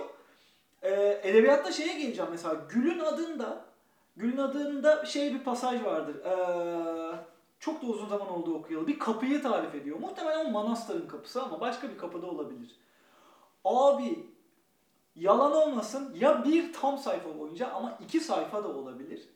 Ee, 0.83 1.19
edebiyatta 1.23 1.71
şeye 1.71 1.99
geleceğim 2.01 2.31
mesela 2.31 2.55
Gül'ün 2.69 2.99
adında 2.99 3.61
Gül'ün 4.17 4.37
adında 4.37 5.05
şey 5.05 5.33
bir 5.33 5.39
pasaj 5.43 5.83
vardır. 5.83 6.15
Ee, 6.25 7.15
çok 7.59 7.81
da 7.81 7.87
uzun 7.87 8.07
zaman 8.07 8.29
oldu 8.29 8.53
okuyalı. 8.53 8.87
Bir 8.87 8.99
kapıyı 8.99 9.41
tarif 9.41 9.75
ediyor. 9.75 9.99
Muhtemelen 9.99 10.45
o 10.45 10.49
manastırın 10.49 11.07
kapısı 11.07 11.43
ama 11.43 11.59
başka 11.59 11.89
bir 11.89 11.97
kapıda 11.97 12.27
olabilir. 12.27 12.75
Abi 13.65 14.25
yalan 15.15 15.51
olmasın 15.51 16.15
ya 16.19 16.45
bir 16.45 16.73
tam 16.73 16.97
sayfa 16.97 17.39
boyunca 17.39 17.71
ama 17.71 17.97
iki 18.03 18.19
sayfa 18.19 18.63
da 18.63 18.67
olabilir. 18.67 19.29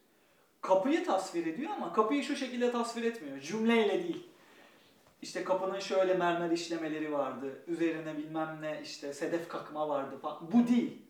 Kapıyı 0.61 1.05
tasvir 1.05 1.45
ediyor 1.45 1.71
ama 1.75 1.93
kapıyı 1.93 2.23
şu 2.23 2.35
şekilde 2.35 2.71
tasvir 2.71 3.03
etmiyor. 3.03 3.39
Cümleyle 3.39 4.03
değil. 4.03 4.29
İşte 5.21 5.43
kapının 5.43 5.79
şöyle 5.79 6.13
mermer 6.13 6.51
işlemeleri 6.51 7.13
vardı. 7.13 7.63
Üzerine 7.67 8.17
bilmem 8.17 8.57
ne 8.61 8.81
işte 8.83 9.13
sedef 9.13 9.47
kakma 9.47 9.89
vardı 9.89 10.17
falan. 10.21 10.51
Bu 10.51 10.67
değil. 10.67 11.01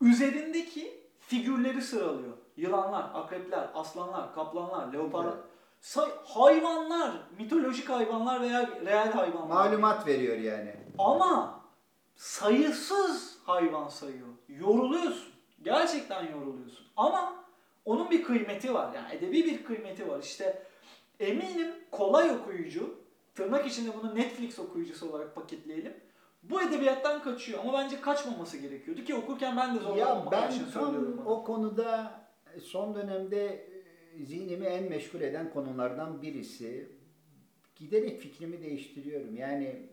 Üzerindeki 0.00 1.00
figürleri 1.20 1.82
sıralıyor. 1.82 2.32
Yılanlar, 2.56 3.10
akrepler, 3.14 3.68
aslanlar, 3.74 4.34
kaplanlar, 4.34 4.92
leoparlar. 4.92 5.34
Say 5.84 6.08
hayvanlar, 6.24 7.12
mitolojik 7.38 7.88
hayvanlar 7.90 8.40
veya 8.40 8.70
reel 8.84 9.12
hayvanlar. 9.12 9.48
Malumat 9.54 10.06
veriyor 10.06 10.36
yani. 10.36 10.74
Ama 10.98 11.60
sayısız 12.16 13.38
hayvan 13.46 13.88
sayıyor. 13.88 14.26
Yoruluyorsun. 14.48 15.32
Gerçekten 15.62 16.26
yoruluyorsun. 16.32 16.86
Ama 16.96 17.34
onun 17.84 18.10
bir 18.10 18.22
kıymeti 18.22 18.74
var. 18.74 18.94
Yani 18.94 19.14
edebi 19.14 19.44
bir 19.44 19.64
kıymeti 19.64 20.08
var. 20.08 20.18
İşte 20.22 20.62
eminim 21.20 21.70
kolay 21.90 22.30
okuyucu, 22.30 22.94
tırnak 23.34 23.66
içinde 23.66 23.90
bunu 24.02 24.14
Netflix 24.14 24.58
okuyucusu 24.58 25.10
olarak 25.10 25.34
paketleyelim. 25.34 25.94
Bu 26.42 26.62
edebiyattan 26.62 27.22
kaçıyor 27.22 27.58
ama 27.64 27.72
bence 27.72 28.00
kaçmaması 28.00 28.56
gerekiyordu 28.56 29.04
ki 29.04 29.14
okurken 29.14 29.56
ben 29.56 29.74
de 29.74 29.78
Ya 29.78 29.84
zorlanmamak 29.84 30.32
ben 30.32 30.50
için 30.50 30.70
tam 30.70 30.82
söylüyorum. 30.84 31.14
bunu. 31.18 31.28
o 31.34 31.44
konuda 31.44 32.12
son 32.62 32.94
dönemde 32.94 33.73
zihnimi 34.26 34.66
en 34.66 34.88
meşgul 34.90 35.20
eden 35.20 35.52
konulardan 35.52 36.22
birisi. 36.22 36.88
Giderek 37.76 38.20
fikrimi 38.20 38.60
değiştiriyorum. 38.62 39.36
Yani 39.36 39.86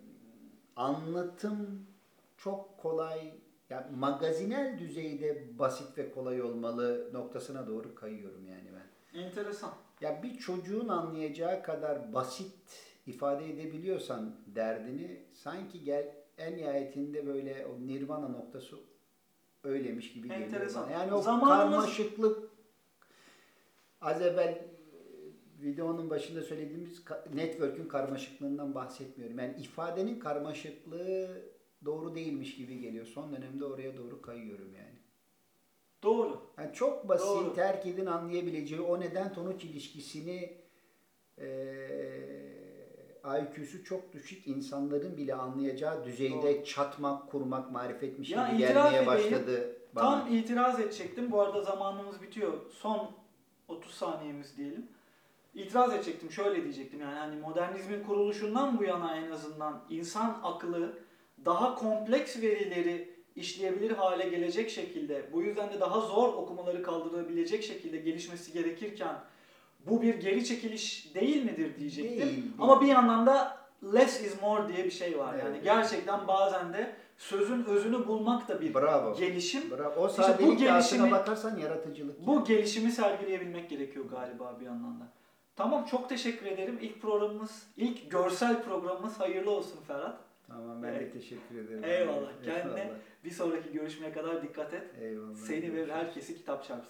anlatım 0.75 1.85
çok 2.37 2.77
kolay, 2.77 3.33
yani 3.69 3.85
magazinel 3.95 4.79
düzeyde 4.79 5.59
basit 5.59 5.97
ve 5.97 6.11
kolay 6.11 6.41
olmalı 6.41 7.09
noktasına 7.13 7.67
doğru 7.67 7.95
kayıyorum 7.95 8.47
yani 8.47 8.69
ben. 8.75 9.19
Enteresan. 9.19 9.71
Ya 10.01 10.23
bir 10.23 10.37
çocuğun 10.37 10.87
anlayacağı 10.87 11.63
kadar 11.63 12.13
basit 12.13 12.51
ifade 13.07 13.49
edebiliyorsan 13.53 14.35
derdini 14.47 15.23
sanki 15.33 15.83
gel 15.83 16.15
en 16.37 16.57
nihayetinde 16.57 17.27
böyle 17.27 17.65
o 17.65 17.87
nirvana 17.87 18.27
noktası 18.27 18.75
öyleymiş 19.63 20.13
gibi 20.13 20.27
geliyor 20.27 20.47
Enteresan. 20.47 20.83
bana. 20.83 20.91
Yani 20.91 21.13
o 21.13 21.21
Zamanımız- 21.21 21.47
karmaşıklık 21.71 22.50
az 24.01 24.21
evvel 24.21 24.49
e, 24.49 24.67
videonun 25.61 26.09
başında 26.09 26.41
söylediğimiz 26.41 27.03
network'ün 27.33 27.87
karmaşıklığından 27.87 28.75
bahsetmiyorum. 28.75 29.39
Yani 29.39 29.55
ifadenin 29.59 30.19
karmaşıklığı 30.19 31.41
doğru 31.85 32.15
değilmiş 32.15 32.55
gibi 32.55 32.79
geliyor. 32.79 33.05
Son 33.05 33.33
dönemde 33.35 33.65
oraya 33.65 33.97
doğru 33.97 34.21
kayıyorum 34.21 34.73
yani. 34.75 35.01
Doğru. 36.03 36.41
Yani 36.57 36.73
çok 36.73 37.09
basit, 37.09 37.27
Doğru. 37.27 37.57
herkesin 37.57 38.05
anlayabileceği 38.05 38.81
o 38.81 38.99
neden 38.99 39.29
sonuç 39.29 39.63
ilişkisini 39.63 40.57
eee 41.37 42.61
IQ'su 43.25 43.83
çok 43.83 44.13
düşük 44.13 44.47
insanların 44.47 45.17
bile 45.17 45.35
anlayacağı 45.35 46.05
düzeyde 46.05 46.63
çatmak, 46.63 47.31
kurmak, 47.31 47.71
marifetmiş 47.71 48.29
gibi 48.29 48.57
gelmeye 48.57 48.89
edeyim, 48.89 49.05
başladı 49.05 49.77
bana. 49.95 50.03
Tam 50.09 50.33
itiraz 50.33 50.79
edecektim. 50.79 51.31
Bu 51.31 51.41
arada 51.41 51.61
zamanımız 51.63 52.21
bitiyor. 52.21 52.53
Son 52.71 53.11
30 53.71 53.93
saniyemiz 53.93 54.57
diyelim. 54.57 54.87
İtiraz 55.55 55.93
edecektim. 55.93 56.31
Şöyle 56.31 56.63
diyecektim 56.63 57.01
yani 57.01 57.19
hani 57.19 57.35
modernizmin 57.35 58.03
kuruluşundan 58.03 58.79
bu 58.79 58.83
yana 58.83 59.17
en 59.17 59.31
azından 59.31 59.81
insan 59.89 60.39
aklı 60.43 60.93
daha 61.45 61.75
kompleks 61.75 62.41
verileri 62.41 63.11
işleyebilir 63.35 63.91
hale 63.91 64.29
gelecek 64.29 64.69
şekilde 64.69 65.33
bu 65.33 65.41
yüzden 65.41 65.73
de 65.73 65.79
daha 65.79 65.99
zor 66.01 66.33
okumaları 66.33 66.83
kaldırabilecek 66.83 67.63
şekilde 67.63 67.97
gelişmesi 67.97 68.53
gerekirken 68.53 69.15
bu 69.85 70.01
bir 70.01 70.15
geri 70.15 70.45
çekiliş 70.45 71.15
değil 71.15 71.43
midir 71.45 71.77
diyecektim. 71.77 72.17
Değil, 72.17 72.31
değil. 72.31 72.51
Ama 72.59 72.81
bir 72.81 72.87
yandan 72.87 73.25
da 73.25 73.57
less 73.93 74.21
is 74.21 74.41
more 74.41 74.73
diye 74.73 74.85
bir 74.85 74.91
şey 74.91 75.17
var. 75.17 75.33
Yani 75.33 75.49
Evet. 75.51 75.63
gerçekten 75.63 76.27
bazen 76.27 76.73
de 76.73 76.95
sözün 77.17 77.63
özünü 77.65 78.07
bulmak 78.07 78.47
da 78.47 78.61
bir 78.61 78.73
Bravo. 78.73 79.15
gelişim. 79.17 79.71
Bravo. 79.71 80.01
O 80.01 80.07
İşte 80.09 80.37
bu 80.41 80.53
gelişimi- 80.55 81.11
bakarsan 81.11 81.57
yaratıcılık. 81.57 82.27
Bu 82.27 82.33
yani. 82.33 82.43
gelişimi 82.47 82.91
sergileyebilmek 82.91 83.69
gerekiyor 83.69 84.05
galiba 84.09 84.57
bir 84.59 84.65
yandan 84.65 84.99
da. 84.99 85.07
Tamam 85.55 85.85
çok 85.85 86.09
teşekkür 86.09 86.45
ederim. 86.45 86.77
İlk 86.81 87.01
programımız, 87.01 87.67
ilk 87.77 88.11
görsel 88.11 88.63
programımız 88.63 89.19
hayırlı 89.19 89.51
olsun 89.51 89.79
Ferhat. 89.87 90.17
Tamam 90.47 90.83
ben 90.83 90.93
de 90.93 90.97
Evet. 90.97 91.13
teşekkür 91.13 91.57
ederim. 91.59 91.83
Eyvallah. 91.83 92.29
Kendine 92.45 92.79
Eyvallah. 92.81 92.95
Bir 93.23 93.31
sonraki 93.31 93.71
görüşmeye 93.71 94.11
kadar 94.13 94.41
dikkat 94.43 94.73
et. 94.73 94.83
Eyvallah. 95.01 95.35
Seni 95.35 95.73
ve 95.75 95.93
herkesi 95.93 96.35
kitap 96.37 96.63
çarpsın. 96.63 96.75